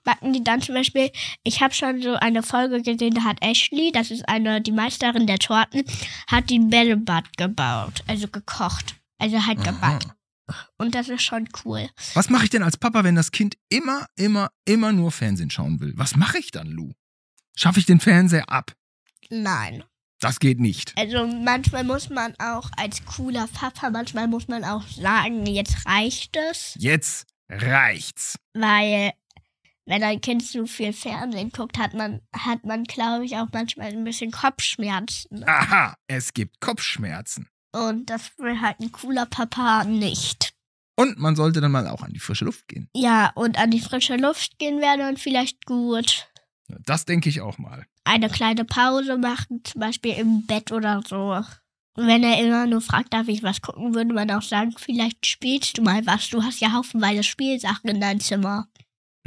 Backen 0.04 0.34
die 0.34 0.44
dann 0.44 0.62
zum 0.62 0.76
Beispiel, 0.76 1.12
ich 1.44 1.62
habe 1.62 1.74
schon 1.74 2.02
so 2.02 2.16
eine 2.16 2.42
Folge 2.42 2.82
gesehen, 2.82 3.14
da 3.14 3.24
hat 3.26 3.44
Ashley, 3.44 3.92
das 3.92 4.12
ist 4.12 4.28
eine, 4.30 4.62
die 4.62 4.72
Meisterin 4.72 5.28
der 5.28 5.40
Torten, 5.40 5.84
hat 6.28 6.50
den 6.50 6.70
Bällebad 6.70 7.38
gebaut, 7.38 8.04
also 8.08 8.28
gekocht, 8.28 8.96
also 9.18 9.46
halt 9.46 9.64
gebackt. 9.64 10.08
Und 10.78 10.96
das 10.96 11.10
ist 11.10 11.22
schon 11.22 11.48
cool. 11.64 11.90
Was 12.16 12.30
mache 12.30 12.46
ich 12.46 12.50
denn 12.50 12.64
als 12.64 12.78
Papa, 12.78 13.04
wenn 13.04 13.14
das 13.16 13.32
Kind 13.32 13.56
immer, 13.70 14.08
immer, 14.16 14.50
immer 14.66 14.92
nur 14.92 15.12
Fernsehen 15.12 15.52
schauen 15.52 15.80
will? 15.80 15.94
Was 15.96 16.16
mache 16.16 16.40
ich 16.40 16.50
dann, 16.50 16.68
Lou? 16.68 16.92
Schaffe 17.56 17.80
ich 17.80 17.86
den 17.86 18.00
Fernseher 18.00 18.50
ab? 18.50 18.74
Nein. 19.30 19.84
Das 20.22 20.40
geht 20.40 20.60
nicht. 20.60 20.94
Also 20.98 21.28
manchmal 21.28 21.84
muss 21.84 22.10
man 22.10 22.34
auch 22.40 22.70
als 22.78 23.06
cooler 23.06 23.48
Papa, 23.48 23.90
manchmal 23.90 24.28
muss 24.28 24.48
man 24.48 24.64
auch 24.64 24.88
sagen, 24.88 25.46
jetzt 25.46 25.86
reicht 25.86 26.36
es, 26.36 26.76
Jetzt 26.80 27.28
reicht's. 27.48 28.38
weil 28.54 29.12
wenn 29.90 30.04
ein 30.04 30.22
Kind 30.22 30.46
zu 30.46 30.68
viel 30.68 30.94
Fernsehen 30.94 31.52
guckt, 31.52 31.80
hat 31.80 31.96
man, 31.96 32.22
hat 32.32 32.64
man, 32.64 32.84
glaube 32.84 33.26
ich, 33.26 33.36
auch 33.38 33.48
manchmal 33.52 33.88
ein 33.88 34.04
bisschen 34.04 34.30
Kopfschmerzen. 34.30 35.44
Aha, 35.48 35.96
es 36.06 36.32
gibt 36.34 36.62
Kopfschmerzen. 36.62 37.50
Und 37.72 38.08
das 38.08 38.38
will 38.38 38.62
halt 38.62 38.80
ein 38.80 38.92
cooler 38.92 39.26
Papa 39.26 39.86
nicht. 39.86 40.54
Und 40.96 41.18
man 41.18 41.36
sollte 41.36 41.60
dann 41.60 41.72
mal 41.72 41.88
auch 41.88 42.04
an 42.04 42.14
die 42.14 42.20
frische 42.20 42.46
Luft 42.46 42.68
gehen. 42.68 42.88
Ja, 42.94 43.32
und 43.34 43.58
an 43.58 43.72
die 43.72 43.80
frische 43.80 44.16
Luft 44.16 44.60
gehen 44.60 44.80
wäre 44.80 45.00
dann 45.00 45.18
vielleicht 45.18 45.66
gut. 45.66 46.28
Das 46.86 47.06
denke 47.06 47.30
ich 47.30 47.42
auch 47.42 47.58
mal. 47.58 47.88
Eine 48.04 48.30
kleine 48.30 48.66
Pause 48.66 49.18
machen, 49.18 49.64
zum 49.64 49.82
Beispiel 49.82 50.14
im 50.14 50.46
Bett 50.46 50.72
oder 50.72 51.02
so. 51.08 51.32
Und 51.96 52.08
wenn 52.08 52.24
er 52.24 52.40
immer 52.40 52.68
nur 52.68 52.82
fragt, 52.82 53.12
darf 53.12 53.28
ich 53.28 53.42
was 53.42 53.62
gucken, 53.62 53.96
würde 53.96 54.14
man 54.14 54.30
auch 54.30 54.44
sagen, 54.44 54.74
vielleicht 54.78 55.26
spielst 55.26 55.80
du 55.80 55.82
mal 55.82 56.06
was. 56.06 56.30
Du 56.30 56.44
hast 56.44 56.60
ja 56.60 56.74
haufenweise 56.74 57.24
Spielsachen 57.24 57.90
in 57.90 58.00
deinem 58.00 58.20
Zimmer. 58.20 58.69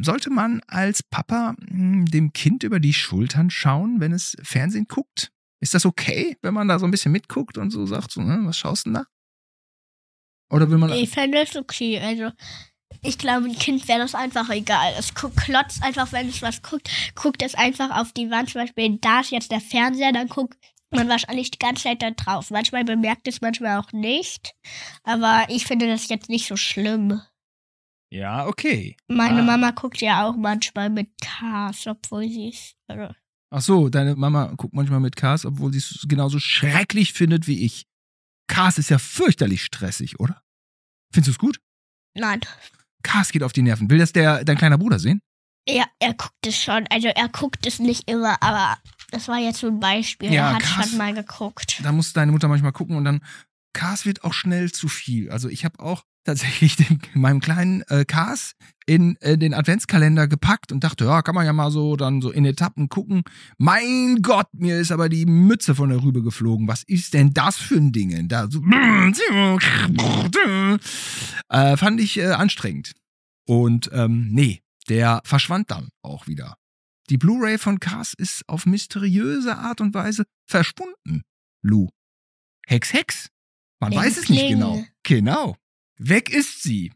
Sollte 0.02 0.30
man 0.30 0.60
als 0.66 1.02
Papa 1.02 1.54
mh, 1.58 2.06
dem 2.10 2.32
Kind 2.32 2.62
über 2.62 2.80
die 2.80 2.92
Schultern 2.92 3.50
schauen, 3.50 4.00
wenn 4.00 4.12
es 4.12 4.36
Fernsehen 4.42 4.86
guckt? 4.88 5.30
Ist 5.60 5.74
das 5.74 5.86
okay, 5.86 6.36
wenn 6.42 6.54
man 6.54 6.68
da 6.68 6.78
so 6.78 6.86
ein 6.86 6.90
bisschen 6.90 7.12
mitguckt 7.12 7.56
und 7.56 7.70
so 7.70 7.86
sagt, 7.86 8.10
so, 8.10 8.20
ne, 8.20 8.40
was 8.42 8.58
schaust 8.58 8.86
du 8.86 8.90
denn 8.90 8.94
da? 8.94 9.06
Oder 10.50 10.68
will 10.70 10.78
man. 10.78 10.90
Ich 10.92 11.10
fände 11.10 11.38
es 11.38 11.56
okay. 11.56 11.98
Also, 12.00 12.30
Ich 13.00 13.16
glaube, 13.18 13.46
ein 13.46 13.58
Kind 13.58 13.88
wäre 13.88 14.00
das 14.00 14.14
einfach 14.14 14.50
egal. 14.50 14.92
Es 14.98 15.14
klotzt 15.14 15.82
einfach, 15.82 16.12
wenn 16.12 16.28
es 16.28 16.42
was 16.42 16.62
guckt, 16.62 16.90
guckt 17.14 17.42
es 17.42 17.54
einfach 17.54 17.90
auf 17.98 18.12
die 18.12 18.30
Wand. 18.30 18.50
Zum 18.50 18.60
Beispiel, 18.60 18.98
da 19.00 19.20
ist 19.20 19.30
jetzt 19.30 19.50
der 19.50 19.60
Fernseher, 19.60 20.12
dann 20.12 20.28
guckt 20.28 20.56
man 20.90 21.08
wahrscheinlich 21.08 21.50
die 21.50 21.58
ganze 21.58 21.84
Zeit 21.84 22.02
da 22.02 22.10
drauf. 22.10 22.50
Manchmal 22.50 22.84
bemerkt 22.84 23.26
es, 23.26 23.40
manchmal 23.40 23.78
auch 23.78 23.92
nicht. 23.92 24.52
Aber 25.04 25.46
ich 25.48 25.64
finde 25.64 25.86
das 25.86 26.08
jetzt 26.08 26.28
nicht 26.28 26.46
so 26.46 26.56
schlimm. 26.56 27.22
Ja, 28.12 28.46
okay. 28.46 28.94
Meine 29.09 29.40
Ah. 29.40 29.44
Mama 29.44 29.70
guckt 29.70 30.03
ja 30.03 30.27
auch 30.27 30.37
manchmal 30.37 30.90
mit 30.90 31.09
Cars, 31.22 31.87
obwohl 31.87 32.29
sie 32.29 32.51
es. 32.51 32.75
Also, 32.87 33.14
Ach 33.51 33.61
so, 33.62 33.88
deine 33.88 34.16
Mama 34.16 34.53
guckt 34.57 34.75
manchmal 34.75 35.01
mit 35.01 35.16
Cars, 35.16 35.46
obwohl 35.46 35.72
sie 35.72 35.79
es 35.79 36.05
genauso 36.09 36.38
schrecklich 36.38 37.12
findet 37.14 37.46
wie 37.46 37.64
ich. 37.64 37.87
Cars 38.48 38.77
ist 38.77 38.90
ja 38.90 38.98
fürchterlich 38.98 39.62
stressig, 39.64 40.20
oder? 40.20 40.42
Findest 41.12 41.29
du 41.29 41.33
es 41.33 41.38
gut? 41.38 41.61
nein. 42.14 42.40
Cars 43.03 43.33
geht 43.33 43.42
auf 43.42 43.53
die 43.53 43.62
Nerven. 43.62 43.90
Will 43.90 43.98
das 43.98 44.12
der, 44.12 44.44
dein 44.44 44.57
kleiner 44.59 44.79
Bruder 44.79 44.98
sehen? 45.01 45.20
Ja, 45.68 45.85
er 45.98 46.14
guckt 46.14 46.46
es 46.46 46.57
schon. 46.57 46.87
Also 46.88 47.09
er 47.09 47.29
guckt 47.31 47.66
es 47.66 47.79
nicht 47.81 48.09
immer, 48.11 48.40
aber 48.42 48.79
das 49.11 49.27
war 49.27 49.38
jetzt 49.38 49.59
so 49.59 49.66
ein 49.68 49.81
Beispiel. 49.81 50.33
Ja, 50.33 50.51
er 50.51 50.55
hat 50.57 50.62
krass. 50.62 50.88
schon 50.90 50.98
mal 50.98 51.12
geguckt. 51.14 51.81
Da 51.83 51.90
muss 51.92 52.12
deine 52.12 52.31
Mutter 52.31 52.46
manchmal 52.48 52.72
gucken 52.72 52.96
und 52.96 53.05
dann, 53.05 53.25
Cars 53.72 54.05
wird 54.07 54.22
auch 54.22 54.35
schnell 54.35 54.70
zu 54.70 54.87
viel. 54.88 55.31
Also 55.31 55.48
ich 55.48 55.64
habe 55.64 55.81
auch 55.81 56.05
tatsächlich 56.24 56.76
den, 56.76 57.00
meinem 57.14 57.40
kleinen 57.40 57.82
äh, 57.88 58.04
Cars 58.04 58.52
in 58.87 59.16
äh, 59.20 59.38
den 59.38 59.54
Adventskalender 59.54 60.26
gepackt 60.28 60.72
und 60.72 60.82
dachte, 60.85 61.04
ja, 61.04 61.22
kann 61.22 61.35
man 61.35 61.46
ja 61.46 61.52
mal 61.52 61.70
so 61.70 61.96
dann 61.96 62.20
so 62.20 62.30
in 62.30 62.44
Etappen 62.44 62.88
gucken. 62.88 63.22
Mein 63.58 64.22
Gott, 64.22 64.46
mir 64.52 64.78
ist 64.78 64.92
aber 64.92 65.08
die 65.08 65.26
Mütze 65.26 65.74
von 65.74 65.90
der 65.90 66.02
Rübe 66.02 66.22
geflogen. 66.22 66.68
Was 66.68 66.82
ist 66.85 67.14
denn 67.14 67.32
das 67.32 67.56
für 67.56 67.76
ein 67.76 67.92
Ding? 67.92 68.28
Da 68.28 68.48
so, 68.50 68.61
äh, 71.48 71.76
fand 71.76 72.00
ich 72.00 72.18
äh, 72.18 72.26
anstrengend. 72.32 72.92
Und 73.46 73.90
ähm, 73.92 74.28
nee, 74.30 74.62
der 74.88 75.20
verschwand 75.24 75.70
dann 75.70 75.88
auch 76.02 76.26
wieder. 76.26 76.56
Die 77.11 77.18
Blu-ray 77.18 77.58
von 77.58 77.80
Cars 77.80 78.14
ist 78.14 78.48
auf 78.48 78.66
mysteriöse 78.66 79.56
Art 79.56 79.80
und 79.80 79.94
Weise 79.94 80.24
verschwunden. 80.46 81.22
Lou. 81.62 81.88
Hex, 82.66 82.92
Hex. 82.92 83.28
Man 83.80 83.90
Kling, 83.90 84.02
weiß 84.02 84.16
es 84.18 84.28
nicht 84.28 84.38
kling. 84.46 84.52
genau. 84.54 84.85
Genau. 85.02 85.56
Weg 85.98 86.31
ist 86.31 86.62
sie. 86.62 86.92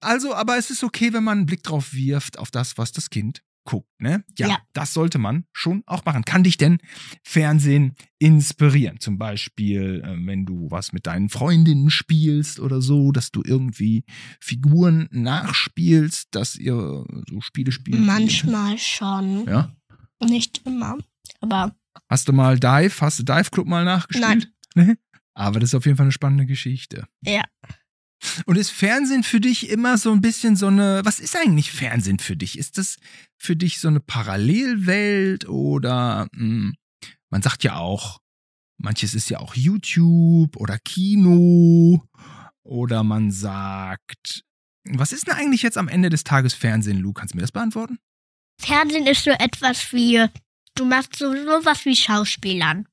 Also, 0.00 0.34
aber 0.34 0.56
es 0.58 0.70
ist 0.70 0.84
okay, 0.84 1.12
wenn 1.12 1.24
man 1.24 1.38
einen 1.38 1.46
Blick 1.46 1.62
drauf 1.62 1.92
wirft, 1.94 2.38
auf 2.38 2.50
das, 2.50 2.76
was 2.76 2.92
das 2.92 3.08
Kind 3.10 3.42
guckt, 3.66 3.88
ne? 3.98 4.22
Ja, 4.38 4.48
Ja. 4.48 4.58
das 4.74 4.92
sollte 4.92 5.16
man 5.18 5.46
schon 5.54 5.82
auch 5.86 6.04
machen. 6.04 6.26
Kann 6.26 6.44
dich 6.44 6.58
denn 6.58 6.76
Fernsehen 7.22 7.94
inspirieren? 8.18 9.00
Zum 9.00 9.16
Beispiel, 9.16 10.02
äh, 10.04 10.26
wenn 10.26 10.44
du 10.44 10.70
was 10.70 10.92
mit 10.92 11.06
deinen 11.06 11.30
Freundinnen 11.30 11.88
spielst 11.88 12.60
oder 12.60 12.82
so, 12.82 13.10
dass 13.10 13.30
du 13.30 13.42
irgendwie 13.42 14.04
Figuren 14.38 15.08
nachspielst, 15.10 16.28
dass 16.34 16.56
ihr 16.56 16.74
so 17.30 17.40
Spiele 17.40 17.72
spielt. 17.72 18.00
Manchmal 18.00 18.76
schon. 18.76 19.46
Ja. 19.46 19.74
Nicht 20.22 20.60
immer. 20.66 20.98
Aber 21.40 21.74
Hast 22.10 22.28
du 22.28 22.32
mal 22.34 22.58
Dive? 22.58 23.00
Hast 23.00 23.18
du 23.20 23.22
Dive 23.22 23.48
Club 23.50 23.66
mal 23.66 23.84
nachgespielt? 23.84 24.52
Nein. 24.74 24.98
Aber 25.34 25.58
das 25.60 25.70
ist 25.70 25.74
auf 25.74 25.86
jeden 25.86 25.96
Fall 25.96 26.04
eine 26.04 26.12
spannende 26.12 26.44
Geschichte. 26.44 27.08
ja. 27.24 27.42
Und 28.46 28.56
ist 28.56 28.70
Fernsehen 28.70 29.22
für 29.22 29.40
dich 29.40 29.68
immer 29.70 29.98
so 29.98 30.12
ein 30.12 30.20
bisschen 30.20 30.56
so 30.56 30.66
eine, 30.68 31.02
was 31.04 31.20
ist 31.20 31.36
eigentlich 31.36 31.70
Fernsehen 31.72 32.18
für 32.18 32.36
dich? 32.36 32.58
Ist 32.58 32.78
das 32.78 32.96
für 33.36 33.56
dich 33.56 33.80
so 33.80 33.88
eine 33.88 34.00
Parallelwelt 34.00 35.48
oder 35.48 36.28
mh, 36.32 36.72
man 37.30 37.42
sagt 37.42 37.64
ja 37.64 37.76
auch, 37.76 38.20
manches 38.78 39.14
ist 39.14 39.30
ja 39.30 39.40
auch 39.40 39.54
YouTube 39.54 40.56
oder 40.56 40.78
Kino 40.78 42.02
oder 42.62 43.04
man 43.04 43.30
sagt, 43.30 44.44
was 44.84 45.12
ist 45.12 45.26
denn 45.26 45.34
eigentlich 45.34 45.62
jetzt 45.62 45.78
am 45.78 45.88
Ende 45.88 46.10
des 46.10 46.24
Tages 46.24 46.54
Fernsehen, 46.54 46.98
Lou? 46.98 47.12
Kannst 47.12 47.34
du 47.34 47.36
mir 47.36 47.42
das 47.42 47.52
beantworten? 47.52 47.98
Fernsehen 48.60 49.06
ist 49.06 49.24
so 49.24 49.30
etwas 49.30 49.92
wie, 49.92 50.24
du 50.74 50.84
machst 50.84 51.16
so 51.16 51.32
sowas 51.32 51.84
wie 51.84 51.96
Schauspielern. 51.96 52.86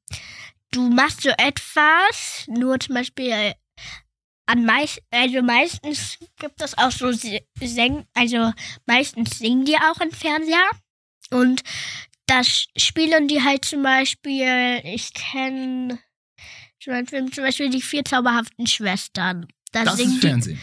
Du 0.72 0.90
machst 0.90 1.22
so 1.22 1.30
etwas, 1.38 2.46
nur 2.48 2.80
zum 2.80 2.96
Beispiel 2.96 3.54
an 4.46 4.66
meist, 4.66 5.02
also 5.12 5.42
meistens 5.42 6.18
gibt 6.40 6.62
es 6.62 6.78
auch 6.78 6.92
so 6.92 7.12
Sing, 7.12 8.06
also 8.14 8.52
meistens 8.86 9.38
singen 9.40 9.66
die 9.66 9.78
auch 9.78 10.00
im 10.02 10.12
Fernseher 10.12 10.70
und 11.32 11.62
das 12.28 12.68
spielen 12.78 13.28
die 13.28 13.44
halt 13.44 13.66
zum 13.66 13.84
Beispiel, 13.84 14.82
ich 14.84 15.14
kenne 15.14 16.00
so 16.84 16.92
einen 16.92 17.08
Film, 17.08 17.32
zum 17.32 17.44
Beispiel 17.44 17.70
die 17.70 17.82
vier 17.82 18.04
zauberhaften 18.06 18.68
Schwestern. 18.68 19.48
Da 19.72 19.84
Das 19.84 19.98
singen 19.98 20.14
ist 20.14 20.24
die 20.24 20.28
Fernsehen. 20.28 20.60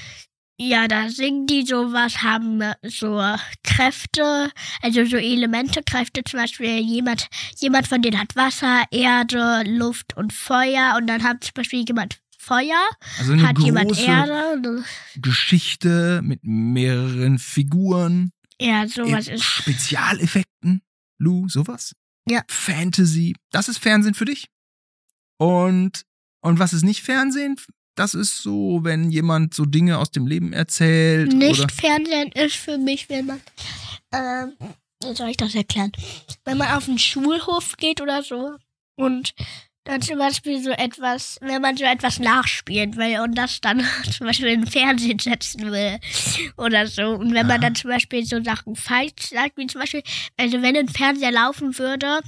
ja, 0.61 0.89
da 0.89 1.09
singen 1.09 1.47
die 1.47 1.65
sowas, 1.65 2.23
haben 2.23 2.63
so 2.83 3.23
Kräfte, 3.63 4.51
also 4.83 5.05
so 5.05 5.17
Elemente, 5.17 5.83
Kräfte 5.83 6.25
zum 6.25 6.41
Beispiel, 6.41 6.79
jemand, 6.81 7.29
jemand 7.59 7.87
von 7.87 8.03
denen 8.03 8.19
hat 8.19 8.35
Wasser, 8.35 8.85
Erde, 8.91 9.63
Luft 9.67 10.17
und 10.17 10.33
Feuer 10.33 10.97
und 10.99 11.07
dann 11.07 11.23
hat 11.23 11.45
zum 11.45 11.55
Beispiel 11.55 11.85
jemand 11.87 12.19
Feuer, 12.49 12.89
Also 13.19 13.33
eine 13.35 13.47
hat 13.47 13.59
jemand 13.59 13.99
Erde, 14.01 14.83
Geschichte 15.17 16.21
mit 16.25 16.41
mehreren 16.43 17.39
Figuren. 17.39 18.33
ja, 18.61 18.89
sowas 18.89 19.27
Eben 19.27 19.37
ist, 19.37 19.45
Spezialeffekten, 19.45 20.81
Lou, 21.19 21.49
sowas? 21.49 21.95
Ja. 22.29 22.43
Fantasy, 22.49 23.35
das 23.51 23.69
ist 23.69 23.79
Fernsehen 23.79 24.15
für 24.15 24.25
dich? 24.25 24.49
Und, 25.39 26.03
und 26.41 26.59
was 26.59 26.73
ist 26.73 26.83
nicht 26.85 27.03
Fernsehen? 27.03 27.57
Das 27.95 28.15
ist 28.15 28.39
so, 28.39 28.81
wenn 28.83 29.11
jemand 29.11 29.55
so 29.55 29.65
Dinge 29.65 29.99
aus 29.99 30.11
dem 30.11 30.27
Leben 30.27 30.53
erzählt 30.53 31.33
nicht 31.33 31.61
oder 31.61 31.69
Fernsehen 31.69 32.33
ist 32.33 32.57
für 32.57 32.79
mich, 32.79 33.09
wenn 33.09 33.27
man, 33.27 33.41
ähm, 34.13 34.53
wie 35.03 35.15
soll 35.15 35.29
ich 35.31 35.37
das 35.37 35.55
erklären? 35.55 35.93
Wenn 36.45 36.59
man 36.59 36.73
auf 36.73 36.87
den 36.87 36.99
Schulhof 36.99 37.77
geht 37.77 38.01
oder 38.01 38.23
so 38.23 38.57
und 38.97 39.35
dann 39.89 40.03
zum 40.03 40.19
Beispiel 40.19 40.63
so 40.63 40.71
etwas, 40.71 41.39
wenn 41.41 41.63
man 41.63 41.77
so 41.77 41.85
etwas 41.85 42.19
nachspielen 42.19 42.97
will 42.97 43.21
und 43.21 43.35
das 43.35 43.61
dann 43.63 43.83
zum 44.17 44.27
Beispiel 44.27 44.49
in 44.49 44.63
den 44.63 44.71
Fernsehen 44.71 45.19
setzen 45.19 45.73
will 45.73 45.99
oder 46.59 46.87
so. 46.87 47.15
Und 47.15 47.33
wenn 47.33 47.47
man 47.47 47.61
dann 47.61 47.75
zum 47.75 47.91
Beispiel 47.91 48.25
so 48.25 48.43
Sachen 48.45 48.77
falsch 48.77 49.31
sagt, 49.31 49.57
wie 49.57 49.67
zum 49.67 49.81
Beispiel, 49.81 50.03
also 50.37 50.61
wenn 50.61 50.77
ein 50.77 50.89
Fernseher 50.89 51.33
laufen 51.33 51.79
würde 51.79 52.21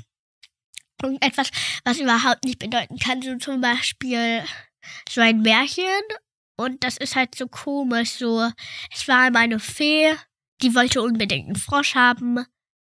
und 1.03 1.23
etwas, 1.23 1.51
was 1.85 1.99
überhaupt 1.99 2.45
nicht 2.45 2.59
bedeuten 2.59 2.99
kann, 2.99 3.21
so 3.21 3.37
zum 3.37 3.61
Beispiel 3.61 4.43
so 5.11 5.21
ein 5.21 5.43
Märchen 5.43 5.85
und 6.57 6.83
das 6.83 6.97
ist 6.97 7.15
halt 7.15 7.35
so 7.35 7.47
komisch, 7.47 8.13
so, 8.13 8.51
es 8.91 9.07
war 9.07 9.25
einmal 9.25 9.43
eine 9.43 9.61
Fee, 9.61 10.15
die 10.63 10.75
wollte 10.75 11.03
unbedingt 11.03 11.47
einen 11.47 11.57
Frosch 11.57 11.95
haben. 11.95 12.47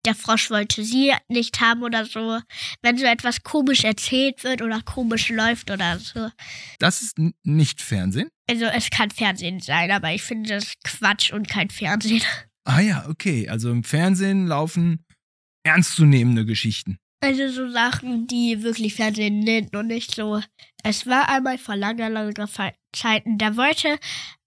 Der 0.06 0.16
Frosch 0.16 0.50
wollte 0.50 0.84
sie 0.84 1.14
nicht 1.28 1.60
haben 1.60 1.84
oder 1.84 2.06
so. 2.06 2.40
Wenn 2.82 2.98
so 2.98 3.06
etwas 3.06 3.44
komisch 3.44 3.84
erzählt 3.84 4.44
wird 4.44 4.62
oder 4.62 4.82
komisch 4.82 5.30
läuft 5.30 5.72
oder 5.72 6.00
so. 6.00 6.30
das 6.80 7.02
ist 7.02 7.18
nicht 7.44 7.82
Fernsehen? 7.82 8.30
Also 8.50 8.66
es 8.66 8.90
kann 8.90 9.12
Fernsehen 9.12 9.60
sein, 9.60 9.92
aber 9.92 10.12
ich 10.12 10.24
finde 10.24 10.50
das 10.50 10.74
Quatsch 10.84 11.32
und 11.32 11.48
kein 11.50 11.70
Fernsehen. 11.70 12.24
Ah 12.66 12.82
ja, 12.82 13.08
okay. 13.10 13.50
Also 13.50 13.72
im 13.72 13.84
Fernsehen 13.84 14.46
laufen 14.46 15.04
ernstzunehmende 15.64 16.46
Geschichten. 16.46 17.00
Also 17.22 17.50
so 17.50 17.70
Sachen, 17.70 18.28
die 18.28 18.62
wirklich 18.62 18.94
Fernsehen 18.94 19.44
sind 19.44 19.76
und 19.76 19.88
nicht 19.88 20.14
so. 20.14 20.42
Es 20.84 21.08
war 21.08 21.30
einmal 21.30 21.58
vor 21.58 21.76
langer, 21.76 22.10
langer 22.10 22.48
Zeiten, 22.94 23.38
da 23.40 23.58
wollte 23.58 23.98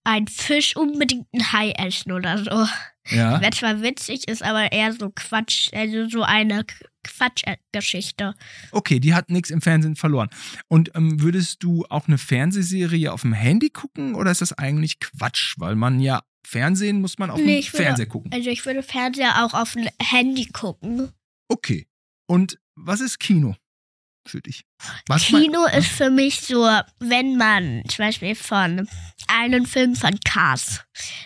ein 0.04 0.26
Fisch 0.26 0.76
unbedingt 0.76 1.26
ein 1.32 1.52
Hai 1.52 1.70
essen 1.72 2.12
oder 2.12 2.38
so. 2.38 2.66
Ja. 3.08 3.40
Wer 3.42 3.50
zwar 3.52 3.82
witzig 3.82 4.28
ist, 4.28 4.42
aber 4.42 4.72
eher 4.72 4.92
so 4.92 5.10
Quatsch, 5.14 5.70
also 5.72 6.08
so 6.08 6.22
eine 6.22 6.64
Quatschgeschichte. 7.04 8.34
Okay, 8.70 9.00
die 9.00 9.14
hat 9.14 9.30
nichts 9.30 9.50
im 9.50 9.60
Fernsehen 9.60 9.96
verloren. 9.96 10.28
Und 10.68 10.92
ähm, 10.94 11.20
würdest 11.20 11.62
du 11.62 11.84
auch 11.88 12.06
eine 12.08 12.18
Fernsehserie 12.18 13.12
auf 13.12 13.22
dem 13.22 13.32
Handy 13.32 13.70
gucken 13.70 14.14
oder 14.14 14.30
ist 14.30 14.40
das 14.40 14.52
eigentlich 14.52 15.00
Quatsch? 15.00 15.54
Weil 15.58 15.74
man 15.74 16.00
ja 16.00 16.22
Fernsehen 16.46 17.00
muss 17.00 17.18
man 17.18 17.30
auf 17.30 17.38
Nee, 17.38 17.60
dem 17.62 17.72
würde- 17.72 17.82
Fernseher 17.84 18.06
gucken. 18.06 18.32
Also 18.32 18.50
ich 18.50 18.64
würde 18.66 18.82
Fernseher 18.82 19.44
auch 19.44 19.54
auf 19.54 19.72
dem 19.72 19.88
Handy 20.00 20.46
gucken. 20.46 21.10
Okay. 21.48 21.86
Und 22.26 22.58
was 22.74 23.00
ist 23.00 23.18
Kino 23.18 23.56
für 24.26 24.40
dich? 24.40 24.64
Was 25.06 25.30
mein- 25.30 25.42
Kino 25.42 25.64
ist 25.66 25.88
für 25.88 26.10
mich 26.10 26.40
so, 26.40 26.68
wenn 26.98 27.36
man 27.36 27.82
zum 27.88 28.04
Beispiel 28.06 28.34
von 28.34 28.88
einem 29.28 29.66
Film 29.66 29.94
von 29.94 30.18
Cars, 30.24 30.80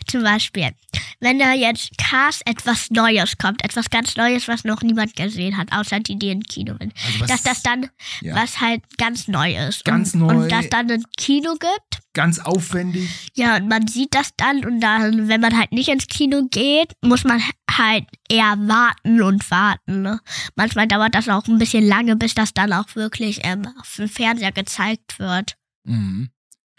zum 0.07 0.23
Beispiel, 0.23 0.73
wenn 1.21 1.39
da 1.39 1.53
jetzt 1.55 1.97
Cars 1.99 2.41
etwas 2.45 2.91
Neues 2.91 3.39
kommt, 3.39 3.65
etwas 3.65 3.89
ganz 3.91 4.17
Neues, 4.17 4.49
was 4.49 4.65
noch 4.65 4.83
niemand 4.83 5.17
gesehen 5.17 5.57
hat, 5.57 5.73
außer 5.73 6.01
die, 6.01 6.19
die 6.19 6.31
im 6.31 6.43
Kino 6.43 6.77
sind, 6.79 6.93
also 7.07 7.21
was 7.21 7.29
dass 7.29 7.43
das 7.43 7.63
dann 7.63 7.89
ja, 8.21 8.35
was 8.35 8.61
halt 8.61 8.83
ganz 8.99 9.29
neu 9.29 9.57
ist. 9.69 9.85
Ganz 9.85 10.15
und, 10.15 10.21
neu. 10.21 10.35
Und 10.37 10.53
das 10.53 10.69
dann 10.69 10.91
ein 10.91 11.05
Kino 11.17 11.53
gibt. 11.53 12.03
ganz 12.13 12.39
aufwendig. 12.39 13.09
Ja, 13.35 13.57
und 13.57 13.69
man 13.69 13.87
sieht 13.89 14.15
das 14.15 14.31
dann 14.37 14.65
und 14.65 14.81
dann, 14.81 15.29
wenn 15.29 15.41
man 15.41 15.57
halt 15.57 15.73
nicht 15.73 15.89
ins 15.89 16.07
Kino 16.07 16.47
geht, 16.51 16.93
muss 17.03 17.25
man 17.25 17.43
halt 17.79 18.07
eher 18.29 18.57
warten 18.69 19.23
und 19.23 19.51
warten. 19.51 20.03
Ne? 20.03 20.21
Manchmal 20.55 20.89
dauert 20.89 21.15
das 21.15 21.29
auch 21.29 21.47
ein 21.47 21.59
bisschen 21.59 21.87
lange, 21.87 22.17
bis 22.17 22.35
das 22.35 22.55
dann 22.55 22.73
auch 22.73 22.95
wirklich 22.95 23.41
ähm, 23.45 23.67
auf 23.79 23.97
dem 23.97 24.09
Fernseher 24.09 24.53
gezeigt 24.53 25.19
wird. 25.19 25.57
Mhm. 25.85 26.31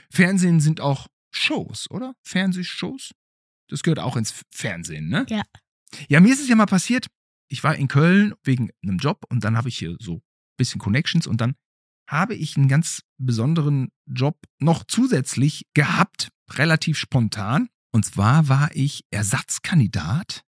Fernsehen 0.10 0.60
sind 0.60 0.82
auch 0.82 1.08
Shows, 1.32 1.90
oder? 1.90 2.14
Fernsehshows? 2.24 3.12
Das 3.70 3.84
gehört 3.84 4.00
auch 4.00 4.16
ins 4.16 4.34
Fernsehen, 4.52 5.10
ne? 5.10 5.26
Ja. 5.30 5.44
Ja, 6.10 6.20
mir 6.20 6.34
ist 6.34 6.42
es 6.42 6.50
ja 6.50 6.56
mal 6.56 6.66
passiert, 6.66 7.08
ich 7.50 7.64
war 7.64 7.76
in 7.76 7.88
Köln 7.88 8.34
wegen 8.44 8.70
einem 8.84 8.98
Job 8.98 9.26
und 9.30 9.44
dann 9.44 9.58
habe 9.58 9.70
ich 9.70 9.78
hier 9.78 9.96
so 10.00 10.16
ein 10.16 10.22
bisschen 10.58 10.80
Connections 10.80 11.28
und 11.28 11.40
dann 11.40 11.56
habe 12.10 12.36
ich 12.36 12.56
einen 12.56 12.68
ganz 12.68 13.02
besonderen 13.18 13.90
Job 14.06 14.40
noch 14.60 14.84
zusätzlich 14.86 15.68
gehabt, 15.74 16.30
relativ 16.52 16.98
spontan. 16.98 17.70
Und 17.92 18.06
zwar 18.06 18.48
war 18.48 18.70
ich 18.74 19.06
Ersatzkandidat 19.12 20.44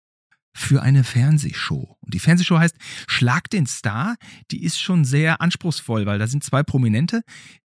für 0.58 0.82
eine 0.82 1.04
Fernsehshow. 1.04 1.96
Und 2.00 2.14
die 2.14 2.18
Fernsehshow 2.18 2.58
heißt 2.58 2.76
Schlag 3.06 3.48
den 3.50 3.66
Star. 3.66 4.16
Die 4.50 4.64
ist 4.64 4.80
schon 4.80 5.04
sehr 5.04 5.40
anspruchsvoll, 5.40 6.06
weil 6.06 6.18
da 6.18 6.26
sind 6.26 6.44
zwei 6.44 6.62
Prominente, 6.62 7.22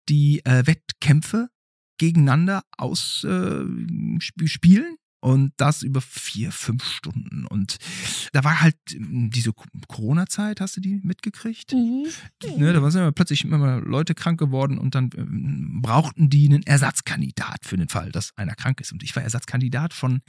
die 0.10 0.44
äh, 0.46 0.68
Wettkämpfe 0.68 1.50
gegeneinander 1.98 2.64
ausspielen. 2.78 3.86
Äh, 4.94 4.98
und 5.24 5.54
das 5.58 5.84
über 5.84 6.02
vier, 6.02 6.52
fünf 6.52 6.84
Stunden. 6.84 7.46
Und 7.46 7.78
da 8.34 8.44
war 8.44 8.60
halt 8.62 8.76
hm, 8.90 9.30
diese 9.30 9.54
Corona-Zeit, 9.88 10.60
hast 10.60 10.78
du 10.78 10.82
die 10.82 11.00
mitgekriegt? 11.04 11.74
Mhm. 11.74 12.08
Ne, 12.58 12.74
da 12.74 12.82
waren 12.82 13.14
plötzlich 13.14 13.46
immer 13.46 13.80
Leute 13.82 14.16
krank 14.16 14.40
geworden 14.40 14.80
und 14.80 14.96
dann 14.96 15.12
ähm, 15.16 15.80
brauchten 15.84 16.30
die 16.30 16.50
einen 16.50 16.64
Ersatzkandidat 16.64 17.66
für 17.66 17.78
den 17.78 17.88
Fall, 17.88 18.12
dass 18.12 18.36
einer 18.36 18.56
krank 18.56 18.82
ist. 18.82 18.92
Und 18.92 19.04
ich 19.04 19.16
war 19.16 19.22
Ersatzkandidat 19.22 19.94
von 19.94 20.22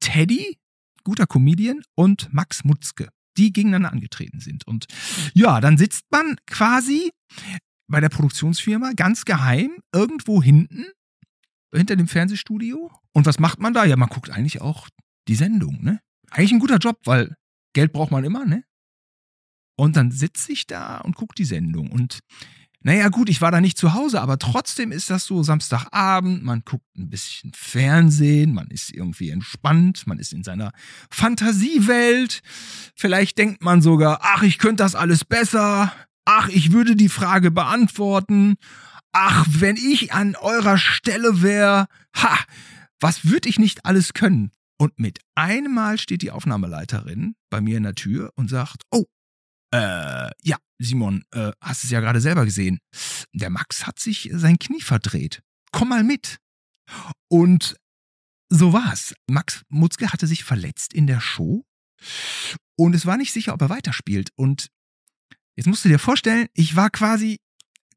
Teddy, 0.00 0.58
guter 1.04 1.26
Comedian, 1.26 1.82
und 1.94 2.32
Max 2.32 2.64
Mutzke, 2.64 3.08
die 3.36 3.52
gegeneinander 3.52 3.92
angetreten 3.92 4.40
sind. 4.40 4.66
Und 4.66 4.86
ja, 5.34 5.60
dann 5.60 5.78
sitzt 5.78 6.04
man 6.10 6.36
quasi 6.46 7.12
bei 7.86 8.00
der 8.00 8.08
Produktionsfirma 8.08 8.92
ganz 8.94 9.24
geheim 9.24 9.70
irgendwo 9.92 10.42
hinten 10.42 10.86
hinter 11.74 11.96
dem 11.96 12.08
Fernsehstudio. 12.08 12.90
Und 13.12 13.26
was 13.26 13.38
macht 13.38 13.60
man 13.60 13.74
da? 13.74 13.84
Ja, 13.84 13.96
man 13.96 14.08
guckt 14.08 14.30
eigentlich 14.30 14.60
auch 14.60 14.88
die 15.28 15.34
Sendung, 15.34 15.82
ne? 15.82 16.00
Eigentlich 16.30 16.52
ein 16.52 16.60
guter 16.60 16.78
Job, 16.78 16.98
weil 17.04 17.36
Geld 17.74 17.92
braucht 17.92 18.10
man 18.10 18.24
immer, 18.24 18.44
ne? 18.44 18.64
Und 19.76 19.96
dann 19.96 20.10
sitze 20.10 20.52
ich 20.52 20.66
da 20.66 20.98
und 20.98 21.16
gucke 21.16 21.34
die 21.34 21.44
Sendung. 21.44 21.90
Und 21.90 22.20
naja, 22.86 23.08
gut, 23.08 23.30
ich 23.30 23.40
war 23.40 23.50
da 23.50 23.62
nicht 23.62 23.78
zu 23.78 23.94
Hause, 23.94 24.20
aber 24.20 24.38
trotzdem 24.38 24.92
ist 24.92 25.08
das 25.08 25.24
so 25.24 25.42
Samstagabend, 25.42 26.44
man 26.44 26.62
guckt 26.66 26.84
ein 26.98 27.08
bisschen 27.08 27.50
Fernsehen, 27.54 28.52
man 28.52 28.68
ist 28.68 28.92
irgendwie 28.92 29.30
entspannt, 29.30 30.06
man 30.06 30.18
ist 30.18 30.34
in 30.34 30.44
seiner 30.44 30.70
Fantasiewelt. 31.10 32.42
Vielleicht 32.94 33.38
denkt 33.38 33.62
man 33.62 33.80
sogar, 33.80 34.20
ach, 34.20 34.42
ich 34.42 34.58
könnte 34.58 34.82
das 34.82 34.94
alles 34.94 35.24
besser. 35.24 35.94
Ach, 36.26 36.50
ich 36.50 36.72
würde 36.72 36.94
die 36.94 37.08
Frage 37.08 37.50
beantworten. 37.50 38.56
Ach, 39.12 39.46
wenn 39.48 39.76
ich 39.76 40.12
an 40.12 40.36
eurer 40.36 40.76
Stelle 40.76 41.40
wäre, 41.40 41.86
ha, 42.14 42.38
was 43.00 43.24
würde 43.24 43.48
ich 43.48 43.58
nicht 43.58 43.86
alles 43.86 44.12
können? 44.12 44.50
Und 44.76 44.98
mit 44.98 45.20
einem 45.34 45.72
Mal 45.72 45.96
steht 45.96 46.20
die 46.20 46.32
Aufnahmeleiterin 46.32 47.34
bei 47.48 47.62
mir 47.62 47.78
in 47.78 47.84
der 47.84 47.94
Tür 47.94 48.30
und 48.34 48.50
sagt, 48.50 48.82
oh, 48.90 49.04
äh, 49.72 50.30
ja, 50.42 50.58
Simon, 50.84 51.24
äh, 51.32 51.52
hast 51.60 51.84
es 51.84 51.90
ja 51.90 52.00
gerade 52.00 52.20
selber 52.20 52.44
gesehen. 52.44 52.78
Der 53.32 53.50
Max 53.50 53.86
hat 53.86 53.98
sich 53.98 54.30
sein 54.32 54.58
Knie 54.58 54.82
verdreht. 54.82 55.42
Komm 55.72 55.88
mal 55.88 56.04
mit. 56.04 56.38
Und 57.28 57.76
so 58.50 58.72
war's. 58.72 59.14
Max 59.28 59.62
Mutzke 59.68 60.12
hatte 60.12 60.26
sich 60.26 60.44
verletzt 60.44 60.94
in 60.94 61.06
der 61.06 61.20
Show 61.20 61.64
und 62.76 62.94
es 62.94 63.06
war 63.06 63.16
nicht 63.16 63.32
sicher, 63.32 63.54
ob 63.54 63.62
er 63.62 63.70
weiterspielt. 63.70 64.28
Und 64.36 64.68
jetzt 65.56 65.66
musst 65.66 65.84
du 65.84 65.88
dir 65.88 65.98
vorstellen, 65.98 66.46
ich 66.54 66.76
war 66.76 66.90
quasi 66.90 67.38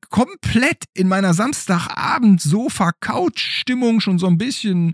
komplett 0.09 0.85
in 0.93 1.07
meiner 1.07 1.33
Samstagabend-Sofa-Couch-Stimmung 1.33 3.99
schon 3.99 4.19
so 4.19 4.27
ein 4.27 4.37
bisschen 4.37 4.93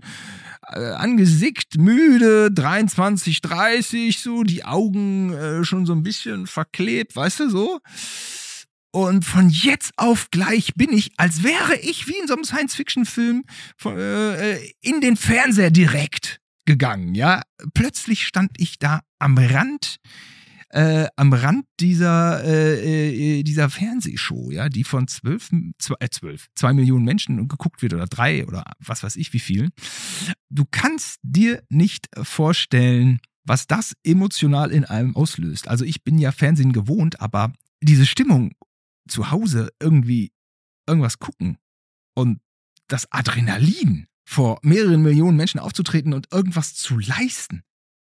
äh, 0.72 0.90
angesickt, 0.92 1.78
müde, 1.78 2.50
23, 2.50 3.40
30, 3.40 4.18
so, 4.20 4.42
die 4.42 4.64
Augen 4.64 5.32
äh, 5.32 5.64
schon 5.64 5.86
so 5.86 5.92
ein 5.92 6.02
bisschen 6.02 6.46
verklebt, 6.46 7.16
weißt 7.16 7.40
du, 7.40 7.50
so. 7.50 7.80
Und 8.92 9.24
von 9.24 9.48
jetzt 9.48 9.92
auf 9.96 10.30
gleich 10.30 10.74
bin 10.74 10.92
ich, 10.92 11.10
als 11.16 11.42
wäre 11.42 11.76
ich 11.80 12.06
wie 12.06 12.16
in 12.16 12.28
so 12.28 12.34
einem 12.34 12.44
Science-Fiction-Film 12.44 13.42
äh, 13.86 14.52
äh, 14.52 14.72
in 14.82 15.00
den 15.00 15.16
Fernseher 15.16 15.70
direkt 15.70 16.38
gegangen, 16.64 17.14
ja. 17.14 17.42
Plötzlich 17.74 18.26
stand 18.26 18.52
ich 18.56 18.78
da 18.78 19.00
am 19.18 19.36
Rand 19.36 19.96
äh, 20.74 21.06
am 21.14 21.32
Rand 21.32 21.66
dieser, 21.78 22.42
äh, 22.42 23.38
äh, 23.38 23.42
dieser 23.44 23.70
Fernsehshow, 23.70 24.50
ja, 24.50 24.68
die 24.68 24.82
von 24.82 25.06
zwölf, 25.06 25.48
zwei, 25.78 25.94
äh, 26.00 26.08
zwölf, 26.10 26.48
zwei 26.56 26.72
Millionen 26.72 27.04
Menschen 27.04 27.46
geguckt 27.46 27.80
wird 27.80 27.94
oder 27.94 28.06
drei 28.06 28.44
oder 28.44 28.64
was 28.80 29.04
weiß 29.04 29.14
ich 29.14 29.32
wie 29.32 29.38
vielen. 29.38 29.70
Du 30.50 30.64
kannst 30.68 31.20
dir 31.22 31.62
nicht 31.68 32.08
vorstellen, 32.20 33.20
was 33.44 33.68
das 33.68 33.92
emotional 34.02 34.72
in 34.72 34.84
einem 34.84 35.14
auslöst. 35.14 35.68
Also 35.68 35.84
ich 35.84 36.02
bin 36.02 36.18
ja 36.18 36.32
Fernsehen 36.32 36.72
gewohnt, 36.72 37.20
aber 37.20 37.52
diese 37.80 38.04
Stimmung 38.04 38.52
zu 39.06 39.30
Hause 39.30 39.70
irgendwie 39.80 40.32
irgendwas 40.88 41.20
gucken 41.20 41.56
und 42.16 42.40
das 42.88 43.10
Adrenalin 43.12 44.08
vor 44.24 44.58
mehreren 44.62 45.02
Millionen 45.02 45.36
Menschen 45.36 45.60
aufzutreten 45.60 46.14
und 46.14 46.32
irgendwas 46.32 46.74
zu 46.74 46.98
leisten, 46.98 47.62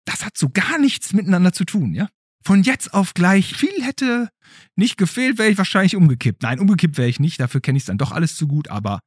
das 0.05 0.25
hat 0.25 0.37
so 0.37 0.49
gar 0.49 0.79
nichts 0.79 1.13
miteinander 1.13 1.53
zu 1.53 1.65
tun, 1.65 1.95
ja? 1.95 2.09
Von 2.47 2.63
jetzt 2.63 2.95
auf 2.95 3.13
gleich 3.13 3.57
viel 3.57 3.83
hätte 3.83 4.31
nicht 4.77 4.97
gefehlt, 4.97 5.37
wäre 5.37 5.51
ich 5.51 5.59
wahrscheinlich 5.59 5.97
umgekippt. 5.97 6.43
Nein, 6.43 6.61
umgekippt 6.61 6.97
wäre 6.97 7.09
ich 7.09 7.19
nicht, 7.19 7.41
dafür 7.41 7.61
kenne 7.61 7.77
ich 7.77 7.83
es 7.83 7.87
dann 7.87 7.99
doch 7.99 8.13
alles 8.13 8.37
zu 8.37 8.47
gut, 8.47 8.69
aber 8.69 9.01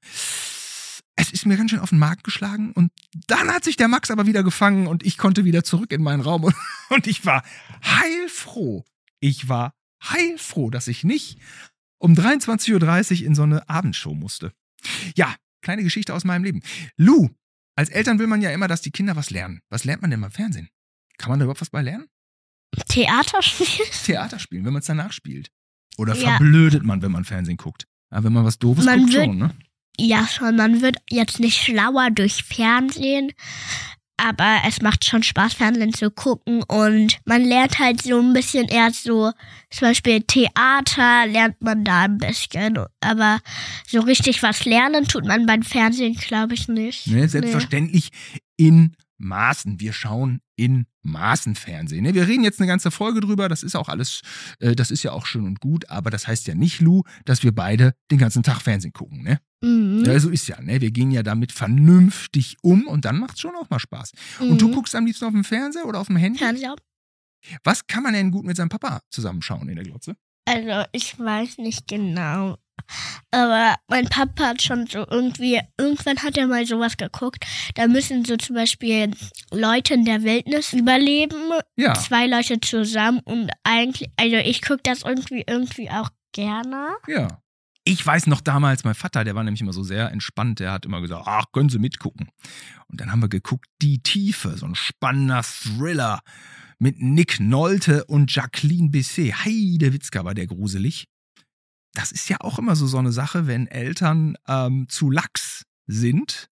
es 1.16 1.32
ist 1.32 1.46
mir 1.46 1.56
ganz 1.56 1.72
schön 1.72 1.80
auf 1.80 1.92
den 1.92 2.00
Markt 2.00 2.26
geschlagen 2.26 2.74
und 2.74 2.92
dann 3.28 3.48
hat 3.50 3.64
sich 3.64 3.78
der 3.78 3.88
Max 3.88 4.12
aber 4.12 4.26
wieder 4.26 4.44
gefangen 4.44 4.88
und 4.88 5.06
ich 5.06 5.18
konnte 5.18 5.46
wieder 5.46 5.64
zurück 5.64 5.94
in 5.94 6.04
meinen 6.04 6.20
Raum 6.20 6.44
und, 6.44 6.56
und 6.90 7.08
ich 7.08 7.26
war 7.26 7.44
heilfroh. 7.82 8.84
Ich 9.22 9.48
war 9.48 9.74
heilfroh, 10.04 10.70
dass 10.70 10.90
ich 10.90 11.06
nicht 11.06 11.40
um 11.98 12.16
23.30 12.16 13.22
Uhr 13.22 13.28
in 13.28 13.36
so 13.36 13.44
eine 13.44 13.70
Abendshow 13.70 14.14
musste. 14.14 14.52
Ja, 15.16 15.34
kleine 15.62 15.84
Geschichte 15.84 16.14
aus 16.14 16.26
meinem 16.26 16.44
Leben. 16.44 16.62
Lou, 16.98 17.30
als 17.78 17.90
Eltern 17.90 18.20
will 18.20 18.28
man 18.28 18.42
ja 18.42 18.52
immer, 18.52 18.68
dass 18.68 18.82
die 18.82 18.92
Kinder 18.92 19.16
was 19.16 19.30
lernen. 19.30 19.62
Was 19.70 19.86
lernt 19.86 20.02
man 20.02 20.12
denn 20.12 20.20
beim 20.20 20.32
Fernsehen? 20.32 20.68
Kann 21.18 21.30
man 21.30 21.40
da 21.40 21.46
überhaupt 21.46 21.62
was 21.62 21.70
bei 21.70 21.82
lernen? 21.82 22.08
Theater 22.88 23.42
spielen? 23.42 23.90
Theater 24.06 24.40
spielen, 24.40 24.66
wenn 24.66 24.74
man 24.74 24.82
es 24.82 24.88
danach 24.88 25.12
spielt. 25.12 25.50
Oder 25.98 26.16
ja. 26.16 26.38
verblödet 26.38 26.84
man, 26.84 27.02
wenn 27.02 27.12
man 27.12 27.26
Fernsehen 27.26 27.58
guckt. 27.58 27.86
Ja, 28.12 28.24
wenn 28.24 28.34
man 28.34 28.46
was 28.46 28.60
Doofes 28.60 28.86
man 28.86 29.02
guckt, 29.02 29.14
wird, 29.14 29.26
schon, 29.26 29.38
ne? 29.38 29.52
Ja, 29.98 30.28
schon. 30.28 30.56
Man 30.56 30.82
wird 30.82 30.98
jetzt 31.10 31.40
nicht 31.40 31.62
schlauer 31.62 32.10
durch 32.10 32.44
Fernsehen, 32.44 33.32
aber 34.20 34.62
es 34.68 34.82
macht 34.82 35.06
schon 35.06 35.24
Spaß, 35.24 35.54
Fernsehen 35.54 35.94
zu 35.94 36.12
gucken 36.12 36.64
und 36.64 37.20
man 37.26 37.44
lernt 37.44 37.80
halt 37.80 38.02
so 38.02 38.20
ein 38.20 38.34
bisschen 38.34 38.68
erst 38.68 39.04
so, 39.04 39.32
zum 39.70 39.88
Beispiel 39.88 40.22
Theater 40.22 41.26
lernt 41.28 41.62
man 41.62 41.84
da 41.84 42.04
ein 42.04 42.18
bisschen, 42.18 42.80
aber 43.02 43.40
so 43.88 44.02
richtig 44.02 44.44
was 44.44 44.66
lernen 44.66 45.08
tut 45.08 45.26
man 45.26 45.46
beim 45.46 45.64
Fernsehen, 45.64 46.16
glaube 46.16 46.54
ich, 46.54 46.68
nicht. 46.68 47.08
Nee, 47.08 47.28
selbstverständlich 47.28 48.10
nee. 48.34 48.68
in 48.68 48.96
Maßen. 49.20 49.80
Wir 49.80 49.94
schauen 49.94 50.42
in 50.56 50.86
Maßen 51.02 51.56
Fernsehen. 51.56 52.04
Ne? 52.04 52.14
Wir 52.14 52.28
reden 52.28 52.44
jetzt 52.44 52.60
eine 52.60 52.68
ganze 52.68 52.92
Folge 52.92 53.20
drüber, 53.22 53.48
das 53.48 53.64
ist 53.64 53.76
auch 53.76 53.90
alles, 53.90 54.22
äh, 54.60 54.76
das 54.76 54.92
ist 54.92 55.04
ja 55.04 55.12
auch 55.12 55.26
schön 55.26 55.46
und 55.46 55.60
gut, 55.60 55.90
aber 55.90 56.10
das 56.10 56.28
heißt 56.28 56.48
ja 56.48 56.56
nicht, 56.56 56.82
Lou, 56.82 57.04
dass 57.26 57.44
wir 57.44 57.54
beide 57.54 57.94
den 58.12 58.18
ganzen 58.18 58.44
Tag 58.44 58.62
Fernsehen 58.62 58.94
gucken, 58.94 59.24
ne? 59.24 59.40
Mhm. 59.62 60.04
Ja, 60.06 60.20
so 60.20 60.30
ist 60.30 60.48
ja, 60.48 60.62
ne? 60.62 60.82
Wir 60.82 60.92
gehen 60.92 61.12
ja 61.12 61.24
damit 61.24 61.52
vernünftig 61.52 62.58
um 62.62 62.88
und 62.88 63.06
dann 63.06 63.20
macht 63.20 63.36
es 63.36 63.42
schon 63.42 63.56
auch 63.56 63.70
mal 63.70 63.80
Spaß. 63.80 64.12
Mhm. 64.40 64.52
Und 64.52 64.62
du 64.62 64.68
mhm. 64.70 64.74
guckst 64.74 64.96
am 64.96 65.06
liebsten 65.06 65.26
auf 65.26 65.34
dem 65.34 65.44
Fernseher 65.44 65.86
oder 65.86 66.00
auf 66.00 66.08
dem 66.08 66.18
Handy? 66.18 66.40
Fernseher. 66.40 66.76
Was 67.64 67.88
kann 67.88 68.04
man 68.04 68.14
denn 68.14 68.32
gut 68.32 68.46
mit 68.46 68.58
seinem 68.58 68.70
Papa 68.70 69.02
zusammenschauen 69.10 69.70
in 69.70 69.76
der 69.76 69.86
Glotze? 69.86 70.16
Also, 70.46 70.86
ich 70.92 71.18
weiß 71.20 71.60
nicht 71.60 71.88
genau. 71.88 72.58
Aber 73.32 73.76
mein 73.88 74.06
Papa 74.06 74.48
hat 74.48 74.62
schon 74.62 74.88
so 74.88 75.06
irgendwie, 75.10 75.60
irgendwann 75.78 76.18
hat 76.18 76.38
er 76.38 76.48
mal 76.48 76.66
sowas 76.66 76.98
geguckt. 76.98 77.46
Da 77.76 77.88
müssen 77.88 78.26
so 78.26 78.38
zum 78.38 78.56
Beispiel 78.56 79.12
Leute 79.52 79.94
in 79.94 80.06
der 80.06 80.24
Wildnis 80.24 80.74
überleben. 80.74 81.52
Ja. 81.76 81.94
Zwei 81.94 82.28
Leute 82.28 82.60
zusammen 82.60 83.20
und 83.26 83.52
eigentlich, 83.64 84.10
also 84.18 84.38
ich 84.38 84.62
gucke 84.62 84.82
das 84.84 85.04
irgendwie, 85.04 85.44
irgendwie 85.46 85.90
auch 85.90 86.10
gerne. 86.32 86.90
Ja. 87.08 87.42
Ich 87.86 88.06
weiß 88.06 88.28
noch 88.28 88.42
damals, 88.42 88.84
mein 88.84 88.94
Vater, 88.94 89.24
der 89.24 89.36
war 89.36 89.44
nämlich 89.44 89.62
immer 89.62 89.74
so 89.74 89.84
sehr 89.84 90.12
entspannt, 90.12 90.60
der 90.60 90.72
hat 90.72 90.86
immer 90.86 91.02
gesagt, 91.02 91.24
ach, 91.26 91.46
können 91.52 91.70
Sie 91.70 91.80
mitgucken. 91.80 92.30
Und 92.88 93.02
dann 93.02 93.12
haben 93.12 93.22
wir 93.22 93.30
geguckt, 93.30 93.66
Die 93.82 94.04
Tiefe, 94.04 94.58
so 94.58 94.66
ein 94.66 94.76
spannender 94.76 95.42
Thriller 95.44 96.22
mit 96.78 97.02
Nick 97.02 97.40
Nolte 97.40 98.06
und 98.06 98.34
Jacqueline 98.34 98.90
Bisset. 98.90 99.46
Heide 99.46 99.94
Witzka 99.94 100.24
war 100.24 100.34
der 100.34 100.48
gruselig 100.48 101.08
das 101.94 102.12
ist 102.12 102.30
ja 102.30 102.38
auch 102.42 102.60
immer 102.60 102.76
so 102.76 102.88
so 102.88 102.98
eine 102.98 103.12
Sache, 103.12 103.48
wenn 103.48 103.68
Eltern 103.68 104.38
ähm, 104.48 104.88
zu 104.90 105.10
lax 105.10 105.66
sind 105.88 106.50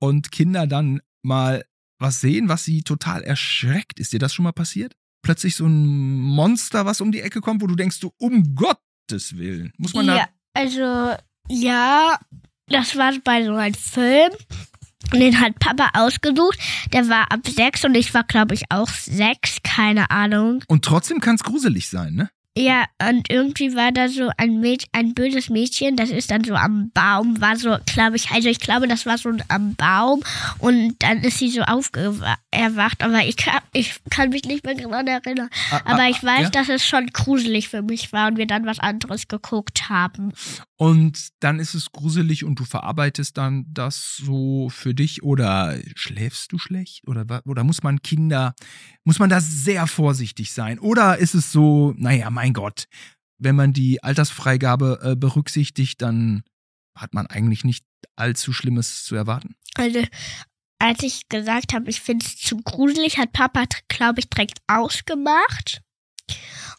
und 0.00 0.32
Kinder 0.32 0.66
dann 0.66 1.00
mal 1.22 1.64
was 1.98 2.20
sehen, 2.20 2.48
was 2.48 2.64
sie 2.64 2.82
total 2.82 3.22
erschreckt. 3.22 4.00
Ist 4.00 4.12
dir 4.12 4.18
das 4.18 4.34
schon 4.34 4.44
mal 4.44 4.52
passiert? 4.52 4.94
Plötzlich 5.22 5.56
so 5.56 5.66
ein 5.66 6.18
Monster, 6.20 6.84
was 6.84 7.00
um 7.00 7.12
die 7.12 7.20
Ecke 7.20 7.40
kommt, 7.40 7.62
wo 7.62 7.66
du 7.66 7.76
denkst, 7.76 8.00
du 8.00 8.12
um 8.18 8.54
Gottes 8.54 9.36
Willen. 9.36 9.72
Muss 9.78 9.94
man 9.94 10.06
ja, 10.06 10.16
da. 10.16 10.26
Also, 10.54 11.16
ja, 11.48 12.18
das 12.66 12.96
war 12.96 13.12
bei 13.24 13.44
so 13.44 13.54
einem 13.54 13.74
Film. 13.74 14.32
Und 15.12 15.20
den 15.20 15.40
hat 15.40 15.58
Papa 15.58 15.90
ausgesucht. 15.94 16.58
Der 16.92 17.08
war 17.08 17.30
ab 17.30 17.40
sechs 17.46 17.84
und 17.84 17.94
ich 17.94 18.12
war, 18.14 18.24
glaube 18.24 18.54
ich, 18.54 18.64
auch 18.70 18.88
sechs. 18.88 19.58
Keine 19.62 20.10
Ahnung. 20.10 20.64
Und 20.68 20.84
trotzdem 20.84 21.20
kann 21.20 21.36
es 21.36 21.42
gruselig 21.42 21.88
sein, 21.88 22.14
ne? 22.14 22.30
Ja, 22.56 22.84
und 23.10 23.30
irgendwie 23.30 23.74
war 23.74 23.90
da 23.90 24.08
so 24.08 24.30
ein 24.36 24.60
Mädchen, 24.60 24.88
ein 24.92 25.12
böses 25.12 25.50
Mädchen, 25.50 25.96
das 25.96 26.10
ist 26.10 26.30
dann 26.30 26.44
so 26.44 26.54
am 26.54 26.92
Baum, 26.94 27.40
war 27.40 27.56
so, 27.56 27.78
glaube 27.84 28.14
ich, 28.14 28.30
also 28.30 28.48
ich 28.48 28.60
glaube, 28.60 28.86
das 28.86 29.06
war 29.06 29.18
so 29.18 29.32
am 29.48 29.74
Baum 29.74 30.22
und 30.60 30.94
dann 31.00 31.18
ist 31.22 31.38
sie 31.38 31.50
so 31.50 31.62
aufgewacht, 31.62 33.02
aber 33.02 33.24
ich 33.24 33.36
kann, 33.36 33.58
ich 33.72 34.00
kann 34.08 34.28
mich 34.28 34.44
nicht 34.44 34.64
mehr 34.64 34.76
daran 34.76 35.08
erinnern. 35.08 35.50
Ah, 35.72 35.80
Aber 35.84 36.02
ah, 36.02 36.08
ich 36.08 36.22
weiß, 36.22 36.42
ja? 36.42 36.50
dass 36.50 36.68
es 36.68 36.86
schon 36.86 37.08
gruselig 37.08 37.70
für 37.70 37.82
mich 37.82 38.12
war 38.12 38.28
und 38.28 38.36
wir 38.36 38.46
dann 38.46 38.66
was 38.66 38.78
anderes 38.78 39.26
geguckt 39.26 39.88
haben. 39.88 40.32
Und 40.76 41.28
dann 41.38 41.60
ist 41.60 41.74
es 41.74 41.92
gruselig 41.92 42.44
und 42.44 42.58
du 42.58 42.64
verarbeitest 42.64 43.36
dann 43.36 43.64
das 43.68 44.16
so 44.16 44.68
für 44.70 44.92
dich 44.92 45.22
oder 45.22 45.78
schläfst 45.94 46.50
du 46.50 46.58
schlecht 46.58 47.06
oder 47.06 47.42
oder 47.46 47.62
muss 47.62 47.84
man 47.84 48.02
Kinder 48.02 48.56
muss 49.04 49.20
man 49.20 49.30
da 49.30 49.40
sehr 49.40 49.86
vorsichtig 49.86 50.52
sein 50.52 50.80
oder 50.80 51.18
ist 51.18 51.34
es 51.34 51.52
so, 51.52 51.94
naja, 51.96 52.28
mein 52.30 52.54
Gott, 52.54 52.88
wenn 53.38 53.54
man 53.54 53.72
die 53.72 54.02
Altersfreigabe 54.02 54.98
äh, 55.02 55.16
berücksichtigt, 55.16 56.02
dann 56.02 56.42
hat 56.96 57.14
man 57.14 57.26
eigentlich 57.28 57.64
nicht 57.64 57.84
allzu 58.16 58.52
Schlimmes 58.52 59.04
zu 59.04 59.14
erwarten. 59.14 59.54
Also, 59.76 60.02
als 60.78 61.02
ich 61.02 61.28
gesagt 61.28 61.72
habe, 61.72 61.88
ich 61.88 62.00
finde 62.00 62.26
es 62.26 62.36
zu 62.36 62.56
gruselig, 62.58 63.18
hat 63.18 63.32
Papa, 63.32 63.64
glaube 63.88 64.20
ich, 64.20 64.28
direkt 64.28 64.58
ausgemacht. 64.66 65.83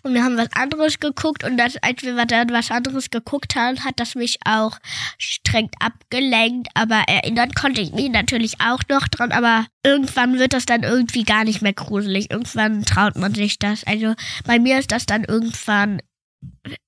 Und 0.06 0.14
wir 0.14 0.24
haben 0.24 0.38
was 0.38 0.54
anderes 0.54 1.00
geguckt 1.00 1.44
und 1.44 1.58
das, 1.58 1.78
als 1.78 2.04
wir 2.04 2.14
dann 2.28 2.52
was 2.52 2.70
anderes 2.70 3.10
geguckt 3.10 3.56
haben, 3.56 3.84
hat 3.84 4.00
das 4.00 4.14
mich 4.14 4.38
auch 4.46 4.78
streng 5.18 5.68
abgelenkt. 5.80 6.68
Aber 6.76 7.02
erinnern 7.08 7.52
konnte 7.54 7.82
ich 7.82 7.92
mich 7.92 8.12
natürlich 8.12 8.62
auch 8.62 8.82
noch 8.88 9.08
dran. 9.08 9.32
Aber 9.32 9.66
irgendwann 9.84 10.38
wird 10.38 10.54
das 10.54 10.68
dann 10.68 10.84
irgendwie 10.84 11.24
gar 11.24 11.44
nicht 11.44 11.64
mehr 11.64 11.74
gruselig. 11.74 12.30
Irgendwann 12.30 12.84
traut 12.86 13.16
man 13.16 13.34
sich 13.34 13.58
das. 13.58 13.84
Also 13.86 14.14
bei 14.46 14.60
mir 14.60 14.78
ist 14.78 14.92
das 14.92 15.08
dann 15.08 15.24
irgendwann, 15.24 16.02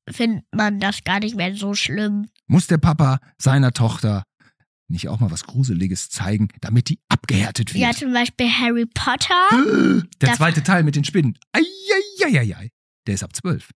findet 0.07 0.45
man 0.51 0.79
das 0.79 1.03
gar 1.03 1.19
nicht 1.19 1.35
mehr 1.35 1.55
so 1.55 1.73
schlimm. 1.73 2.29
Muss 2.45 2.67
der 2.67 2.77
Papa 2.77 3.17
seiner 3.39 3.73
Tochter 3.73 4.25
nicht 4.89 5.07
auch 5.09 5.19
mal 5.19 5.31
was 5.31 5.43
Gruseliges 5.45 6.09
zeigen, 6.09 6.47
damit 6.61 6.89
die 6.89 6.99
abgehärtet 7.09 7.73
wird? 7.73 7.81
Ja, 7.83 7.91
zum 7.91 8.13
Beispiel 8.13 8.49
Harry 8.49 8.85
Potter. 8.85 10.03
Der 10.21 10.33
zweite 10.33 10.63
Teil 10.63 10.83
mit 10.83 10.95
den 10.95 11.03
Spinnen. 11.03 11.37
Eieieiei. 11.51 12.71
Der 13.05 13.13
ist 13.15 13.23
ab 13.23 13.35
zwölf. 13.35 13.69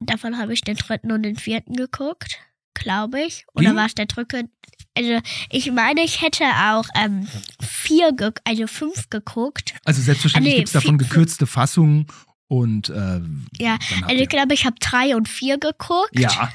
Davon 0.00 0.38
habe 0.38 0.52
ich 0.52 0.62
den 0.62 0.76
dritten 0.76 1.12
und 1.12 1.22
den 1.24 1.36
vierten 1.36 1.74
geguckt, 1.76 2.38
glaube 2.74 3.22
ich. 3.22 3.44
Oder 3.54 3.74
war 3.76 3.86
es 3.86 3.94
der 3.94 4.06
dritte? 4.06 4.48
Also 4.96 5.20
ich 5.50 5.70
meine, 5.72 6.02
ich 6.02 6.22
hätte 6.22 6.44
auch 6.44 6.86
ähm, 6.96 7.28
vier, 7.62 8.12
also 8.44 8.66
fünf 8.66 9.10
geguckt. 9.10 9.74
Also 9.84 10.00
selbstverständlich 10.02 10.52
Ah, 10.52 10.54
nee, 10.54 10.60
gibt's 10.60 10.72
davon 10.72 10.98
vier- 10.98 11.06
gekürzte 11.08 11.46
Fassungen 11.46 12.06
und 12.48 12.88
äh, 12.88 13.20
Ja, 13.58 13.78
Also 14.06 14.22
ich 14.22 14.28
glaube, 14.28 14.54
ich 14.54 14.64
habe 14.64 14.76
drei 14.80 15.14
und 15.14 15.28
vier 15.28 15.58
geguckt. 15.58 16.18
ja, 16.18 16.50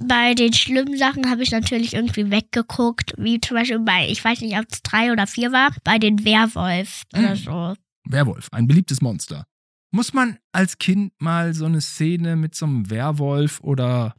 Bei 0.00 0.34
den 0.34 0.52
schlimmen 0.52 0.96
Sachen 0.96 1.28
habe 1.28 1.42
ich 1.42 1.50
natürlich 1.50 1.94
irgendwie 1.94 2.30
weggeguckt, 2.30 3.14
wie 3.18 3.40
zum 3.40 3.56
Beispiel 3.56 3.80
bei, 3.80 4.08
ich 4.08 4.24
weiß 4.24 4.40
nicht, 4.42 4.56
ob 4.56 4.66
es 4.70 4.82
drei 4.82 5.10
oder 5.12 5.26
vier 5.26 5.50
war, 5.52 5.70
bei 5.84 5.98
den 5.98 6.24
Werwolf 6.24 7.02
oder 7.14 7.30
Mhm. 7.30 7.36
so. 7.36 7.74
Werwolf, 8.04 8.48
ein 8.52 8.66
beliebtes 8.68 9.02
Monster. 9.02 9.46
Muss 9.90 10.12
man 10.12 10.38
als 10.52 10.78
Kind 10.78 11.12
mal 11.18 11.52
so 11.54 11.64
eine 11.64 11.80
Szene 11.80 12.36
mit 12.36 12.54
so 12.54 12.66
einem 12.66 12.90
Werwolf 12.90 13.60
oder 13.60 14.14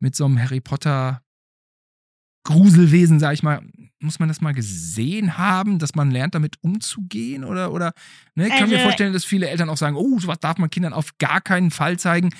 mit 0.00 0.16
so 0.16 0.24
einem 0.24 0.38
Harry 0.42 0.60
Potter 0.60 1.22
Gruselwesen, 2.44 3.20
sag 3.20 3.34
ich 3.34 3.44
mal, 3.44 3.62
muss 4.00 4.18
man 4.18 4.28
das 4.28 4.40
mal 4.40 4.52
gesehen 4.52 5.38
haben, 5.38 5.78
dass 5.78 5.94
man 5.94 6.10
lernt, 6.10 6.34
damit 6.34 6.56
umzugehen? 6.62 7.44
Oder, 7.44 7.72
oder, 7.72 7.92
ne? 8.34 8.48
Ich 8.48 8.54
kann 8.54 8.68
mir 8.68 8.76
Also- 8.76 8.86
vorstellen, 8.88 9.12
dass 9.12 9.24
viele 9.24 9.48
Eltern 9.48 9.68
auch 9.70 9.76
sagen, 9.76 9.94
oh, 9.94 10.18
sowas 10.18 10.40
darf 10.40 10.58
man 10.58 10.68
Kindern 10.68 10.92
auf 10.92 11.16
gar 11.18 11.40
keinen 11.40 11.70
Fall 11.70 11.98
zeigen. 12.00 12.30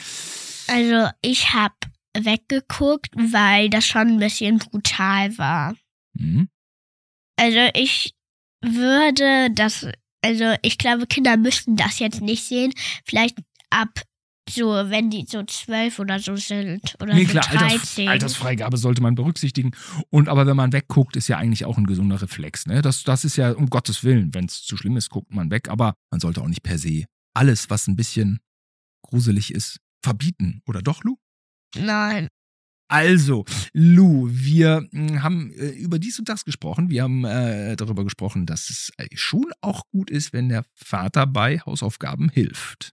Also 0.68 1.09
ich 1.21 1.53
habe 1.55 1.75
weggeguckt, 2.16 3.11
weil 3.16 3.70
das 3.70 3.87
schon 3.87 4.09
ein 4.09 4.18
bisschen 4.18 4.59
brutal 4.59 5.37
war. 5.38 5.75
Hm? 6.18 6.48
Also 7.37 7.70
ich 7.75 8.14
würde 8.61 9.51
das, 9.53 9.87
also 10.22 10.55
ich 10.62 10.79
glaube, 10.79 11.07
Kinder 11.07 11.37
müssten 11.37 11.77
das 11.77 11.98
jetzt 11.98 12.20
nicht 12.20 12.44
sehen. 12.44 12.72
Vielleicht 13.05 13.38
ab 13.70 14.03
so, 14.48 14.66
wenn 14.66 15.11
die 15.11 15.25
so 15.29 15.42
zwölf 15.44 15.98
oder 15.98 16.18
so 16.18 16.37
sind 16.37 16.96
oder 17.01 17.14
Nee, 17.14 17.25
so 17.25 17.33
klar, 17.33 17.48
Alters, 17.51 17.94
13. 17.94 18.09
Altersfreigabe 18.09 18.77
sollte 18.77 19.01
man 19.01 19.14
berücksichtigen. 19.14 19.70
Und 20.11 20.29
aber 20.29 20.46
wenn 20.46 20.57
man 20.57 20.72
wegguckt, 20.72 21.16
ist 21.16 21.29
ja 21.29 21.38
eigentlich 21.38 21.64
auch 21.64 21.79
ein 21.79 21.87
gesunder 21.87 22.20
Reflex. 22.20 22.66
Ne? 22.66 22.83
Das, 22.83 23.05
das 23.05 23.25
ist 23.25 23.37
ja 23.37 23.53
um 23.53 23.70
Gottes 23.70 24.05
Willen, 24.05 24.35
wenn 24.35 24.46
es 24.46 24.62
zu 24.62 24.77
schlimm 24.77 24.96
ist, 24.96 25.11
guckt 25.11 25.33
man 25.33 25.51
weg. 25.51 25.68
Aber 25.68 25.94
man 26.11 26.20
sollte 26.20 26.42
auch 26.42 26.48
nicht 26.48 26.62
per 26.62 26.79
se 26.79 27.05
alles, 27.35 27.70
was 27.70 27.87
ein 27.87 27.96
bisschen 27.96 28.40
gruselig 29.03 29.55
ist, 29.55 29.79
verbieten. 30.03 30.62
Oder 30.66 30.83
doch, 30.83 31.05
Lu? 31.05 31.16
Nein. 31.76 32.28
Also, 32.88 33.44
Lu, 33.72 34.28
wir 34.30 34.87
mh, 34.90 35.22
haben 35.22 35.50
äh, 35.52 35.70
über 35.70 35.98
dies 35.98 36.18
und 36.18 36.28
das 36.28 36.44
gesprochen. 36.44 36.90
Wir 36.90 37.04
haben 37.04 37.24
äh, 37.24 37.74
darüber 37.76 38.04
gesprochen, 38.04 38.44
dass 38.44 38.68
es 38.68 38.90
äh, 38.98 39.06
schon 39.14 39.50
auch 39.62 39.82
gut 39.90 40.11
ist, 40.11 40.32
wenn 40.35 40.50
der 40.50 40.66
Vater 40.74 41.26
bei 41.26 41.58
Hausaufgaben 41.61 42.28
hilft. 42.28 42.92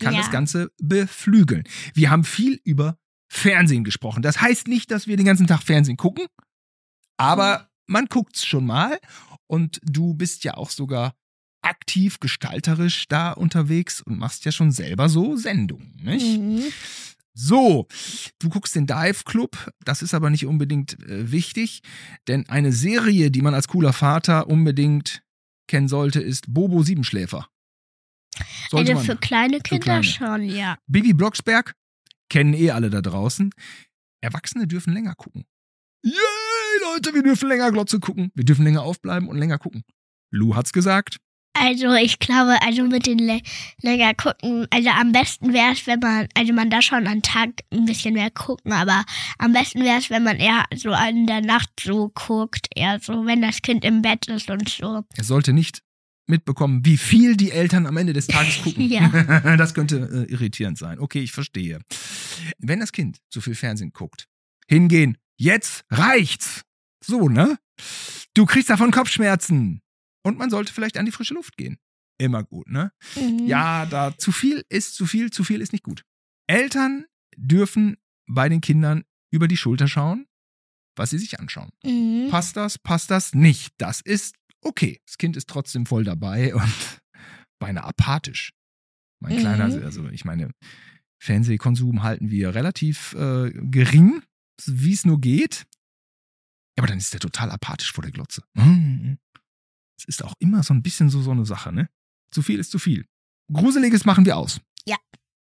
Kann 0.00 0.14
Ja. 0.14 0.20
das 0.20 0.30
Ganze 0.30 0.70
beflügeln. 0.80 1.64
Wir 1.94 2.10
haben 2.10 2.24
viel 2.24 2.58
über 2.64 2.96
Fernsehen 3.30 3.84
gesprochen. 3.84 4.22
Das 4.22 4.40
heißt 4.40 4.66
nicht, 4.68 4.90
dass 4.90 5.06
wir 5.06 5.16
den 5.18 5.26
ganzen 5.26 5.46
Tag 5.46 5.62
Fernsehen 5.62 5.96
gucken, 5.98 6.26
aber 7.18 7.68
man 7.86 8.06
guckt's 8.06 8.46
schon 8.46 8.64
mal. 8.66 8.98
Und 9.46 9.78
du 9.82 10.14
bist 10.14 10.42
ja 10.44 10.54
auch 10.54 10.70
sogar 10.70 11.14
aktiv 11.62 12.18
gestalterisch 12.20 13.08
da 13.08 13.32
unterwegs 13.32 14.00
und 14.00 14.18
machst 14.18 14.44
ja 14.44 14.52
schon 14.52 14.70
selber 14.72 15.08
so 15.08 15.36
Sendungen, 15.36 15.96
nicht? 16.02 16.38
Mhm. 16.38 16.62
So, 17.38 17.86
du 18.38 18.48
guckst 18.48 18.74
den 18.74 18.86
Dive 18.86 19.24
Club, 19.26 19.70
das 19.84 20.00
ist 20.00 20.14
aber 20.14 20.30
nicht 20.30 20.46
unbedingt 20.46 20.98
äh, 21.00 21.30
wichtig, 21.30 21.82
denn 22.28 22.48
eine 22.48 22.72
Serie, 22.72 23.30
die 23.30 23.42
man 23.42 23.52
als 23.52 23.68
cooler 23.68 23.92
Vater 23.92 24.46
unbedingt 24.48 25.22
kennen 25.68 25.88
sollte, 25.88 26.20
ist 26.20 26.46
Bobo 26.48 26.82
Siebenschläfer. 26.82 27.46
Sollte 28.70 28.94
Also 28.94 29.04
für 29.04 29.16
kleine 29.16 29.60
Kinder 29.60 30.00
kleine. 30.00 30.04
schon, 30.04 30.42
ja. 30.44 30.78
Bibi 30.86 31.12
Blocksberg 31.12 31.74
kennen 32.30 32.54
eh 32.54 32.70
alle 32.70 32.88
da 32.88 33.02
draußen. 33.02 33.50
Erwachsene 34.22 34.66
dürfen 34.66 34.94
länger 34.94 35.14
gucken. 35.14 35.44
Yay, 36.02 36.14
Leute, 36.80 37.12
wir 37.12 37.22
dürfen 37.22 37.48
länger 37.50 37.70
Glotze 37.70 38.00
gucken. 38.00 38.30
Wir 38.34 38.44
dürfen 38.46 38.64
länger 38.64 38.82
aufbleiben 38.82 39.28
und 39.28 39.36
länger 39.36 39.58
gucken. 39.58 39.84
Lou 40.30 40.56
hat's 40.56 40.72
gesagt. 40.72 41.18
Also 41.58 41.94
ich 41.94 42.18
glaube, 42.18 42.56
also 42.62 42.84
mit 42.84 43.06
den 43.06 43.18
lä- 43.18 43.42
länger 43.82 44.14
gucken, 44.14 44.66
also 44.70 44.90
am 44.90 45.12
besten 45.12 45.52
wäre 45.52 45.72
es, 45.72 45.86
wenn 45.86 46.00
man, 46.00 46.28
also 46.34 46.52
man 46.52 46.70
da 46.70 46.82
schon 46.82 47.06
am 47.06 47.22
Tag 47.22 47.50
ein 47.72 47.86
bisschen 47.86 48.14
mehr 48.14 48.30
gucken, 48.30 48.72
aber 48.72 49.04
am 49.38 49.52
besten 49.52 49.82
wäre 49.82 49.98
es, 49.98 50.10
wenn 50.10 50.22
man 50.24 50.36
eher 50.36 50.64
so 50.74 50.92
in 51.08 51.26
der 51.26 51.40
Nacht 51.40 51.70
so 51.80 52.10
guckt, 52.14 52.66
eher 52.74 53.00
so, 53.00 53.24
wenn 53.26 53.42
das 53.42 53.62
Kind 53.62 53.84
im 53.84 54.02
Bett 54.02 54.26
ist 54.28 54.50
und 54.50 54.68
so. 54.68 55.02
Er 55.16 55.24
sollte 55.24 55.52
nicht 55.52 55.82
mitbekommen, 56.28 56.84
wie 56.84 56.96
viel 56.96 57.36
die 57.36 57.52
Eltern 57.52 57.86
am 57.86 57.96
Ende 57.96 58.12
des 58.12 58.26
Tages 58.26 58.62
gucken. 58.62 58.88
Ja. 58.90 59.08
Das 59.56 59.74
könnte 59.74 60.26
äh, 60.28 60.32
irritierend 60.32 60.76
sein. 60.78 60.98
Okay, 60.98 61.20
ich 61.20 61.32
verstehe. 61.32 61.80
Wenn 62.58 62.80
das 62.80 62.92
Kind 62.92 63.18
zu 63.30 63.40
viel 63.40 63.54
Fernsehen 63.54 63.92
guckt, 63.92 64.26
hingehen, 64.68 65.16
jetzt 65.38 65.84
reicht's. 65.90 66.62
So, 67.04 67.28
ne? 67.28 67.56
Du 68.34 68.44
kriegst 68.44 68.68
davon 68.70 68.90
Kopfschmerzen. 68.90 69.80
Und 70.26 70.38
man 70.38 70.50
sollte 70.50 70.72
vielleicht 70.72 70.96
an 70.98 71.06
die 71.06 71.12
frische 71.12 71.34
Luft 71.34 71.56
gehen. 71.56 71.78
Immer 72.18 72.42
gut, 72.42 72.66
ne? 72.68 72.90
Mhm. 73.14 73.46
Ja, 73.46 73.86
da 73.86 74.16
zu 74.18 74.32
viel 74.32 74.64
ist 74.68 74.94
zu 74.96 75.06
viel, 75.06 75.30
zu 75.30 75.44
viel 75.44 75.60
ist 75.60 75.72
nicht 75.72 75.84
gut. 75.84 76.02
Eltern 76.48 77.04
dürfen 77.36 77.96
bei 78.28 78.48
den 78.48 78.60
Kindern 78.60 79.04
über 79.30 79.46
die 79.46 79.56
Schulter 79.56 79.86
schauen, 79.86 80.26
was 80.96 81.10
sie 81.10 81.18
sich 81.18 81.38
anschauen. 81.38 81.70
Mhm. 81.84 82.28
Passt 82.30 82.56
das, 82.56 82.78
passt 82.78 83.10
das 83.10 83.34
nicht? 83.34 83.74
Das 83.78 84.00
ist 84.00 84.34
okay. 84.62 85.00
Das 85.06 85.16
Kind 85.18 85.36
ist 85.36 85.48
trotzdem 85.48 85.86
voll 85.86 86.02
dabei 86.04 86.54
und 86.60 87.00
beinahe 87.60 87.84
apathisch. 87.84 88.52
Mein 89.22 89.34
Mhm. 89.36 89.38
kleiner, 89.40 89.64
also 89.84 90.08
ich 90.08 90.24
meine, 90.24 90.50
Fernsehkonsum 91.22 92.02
halten 92.02 92.30
wir 92.30 92.54
relativ 92.54 93.12
äh, 93.14 93.50
gering, 93.52 94.22
wie 94.64 94.92
es 94.92 95.04
nur 95.04 95.20
geht. 95.20 95.66
Aber 96.78 96.86
dann 96.88 96.98
ist 96.98 97.14
er 97.14 97.20
total 97.20 97.50
apathisch 97.50 97.92
vor 97.92 98.02
der 98.02 98.12
Glotze. 98.12 98.42
Mhm. 98.54 99.18
Es 99.98 100.04
ist 100.04 100.24
auch 100.24 100.34
immer 100.38 100.62
so 100.62 100.74
ein 100.74 100.82
bisschen 100.82 101.08
so, 101.08 101.20
so 101.22 101.30
eine 101.30 101.46
Sache, 101.46 101.72
ne? 101.72 101.88
Zu 102.30 102.42
viel 102.42 102.58
ist 102.58 102.70
zu 102.70 102.78
viel. 102.78 103.06
Gruseliges 103.52 104.04
machen 104.04 104.24
wir 104.26 104.36
aus. 104.36 104.60
Ja. 104.86 104.96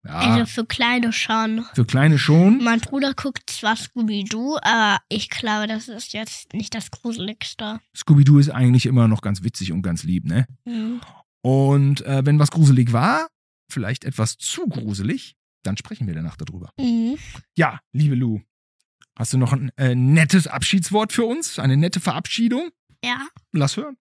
Ja, 0.05 0.13
Also 0.19 0.47
für 0.47 0.65
Kleine 0.65 1.13
schon. 1.13 1.65
für 1.75 1.85
Kleine 1.85 2.19
schon. 2.19 2.63
Mein 2.63 2.81
Bruder 2.81 3.15
guckt 3.15 3.51
zwar 3.51 3.77
Scooby-Doo, 3.77 4.59
aber 4.63 4.99
ich 5.09 5.29
glaube, 5.29 5.67
das 5.67 5.89
ist 5.89 6.13
jetzt 6.13 6.53
nicht 6.55 6.75
das 6.75 6.91
Gruseligste. 6.91 7.81
Scooby-Doo 7.97 8.39
ist 8.39 8.51
eigentlich 8.51 8.87
immer 8.87 9.09
noch 9.09 9.21
ganz 9.21 9.43
witzig 9.43 9.73
und 9.73 9.83
ganz 9.83 10.05
lieb, 10.05 10.25
ne? 10.25 10.47
Mhm. 10.65 11.01
Und 11.43 12.01
äh, 12.03 12.25
wenn 12.25 12.39
was 12.39 12.51
gruselig 12.51 12.93
war, 12.93 13.27
vielleicht 13.71 14.05
etwas 14.05 14.39
zu 14.39 14.67
gruselig, 14.69 15.35
dann 15.63 15.77
sprechen 15.77 16.07
wir 16.07 16.15
danach 16.15 16.37
darüber. 16.37 16.71
Mhm. 16.79 17.19
Ja, 17.57 17.81
liebe 17.93 18.15
Lou, 18.15 18.41
Hast 19.19 19.33
du 19.33 19.39
noch 19.39 19.53
ein 19.53 19.73
äh, 19.77 19.97
nettes 19.97 20.47
Abschiedswort 20.47 21.13
für 21.13 21.25
uns? 21.25 21.59
Eine 21.59 21.77
nette 21.77 21.99
Verabschiedung? 21.99 22.71
Ja. 23.05 23.27
Lass 23.51 23.77
hören. 23.77 23.97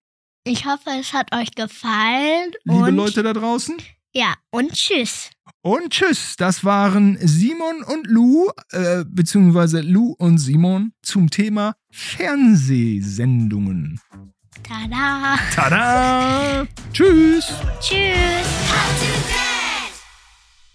Ich 0.48 0.66
hoffe, 0.66 0.90
es 0.98 1.12
hat 1.12 1.36
euch 1.36 1.52
gefallen. 1.56 2.54
Liebe 2.64 2.86
und, 2.86 2.96
Leute 2.96 3.22
da 3.22 3.34
draußen. 3.34 3.76
Ja, 4.14 4.36
und 4.50 4.72
tschüss. 4.72 5.30
Und 5.62 5.90
tschüss. 5.90 6.38
Das 6.38 6.64
waren 6.64 7.18
Simon 7.20 7.84
und 7.84 8.08
Lou, 8.08 8.50
äh, 8.72 9.04
beziehungsweise 9.06 9.82
Lou 9.82 10.16
und 10.18 10.38
Simon 10.38 10.94
zum 11.02 11.30
Thema 11.30 11.76
Fernsehsendungen. 11.92 14.00
Tada. 14.64 15.38
Tada! 15.54 16.66
Tschüss! 16.94 17.52
Tschüss. 17.82 18.48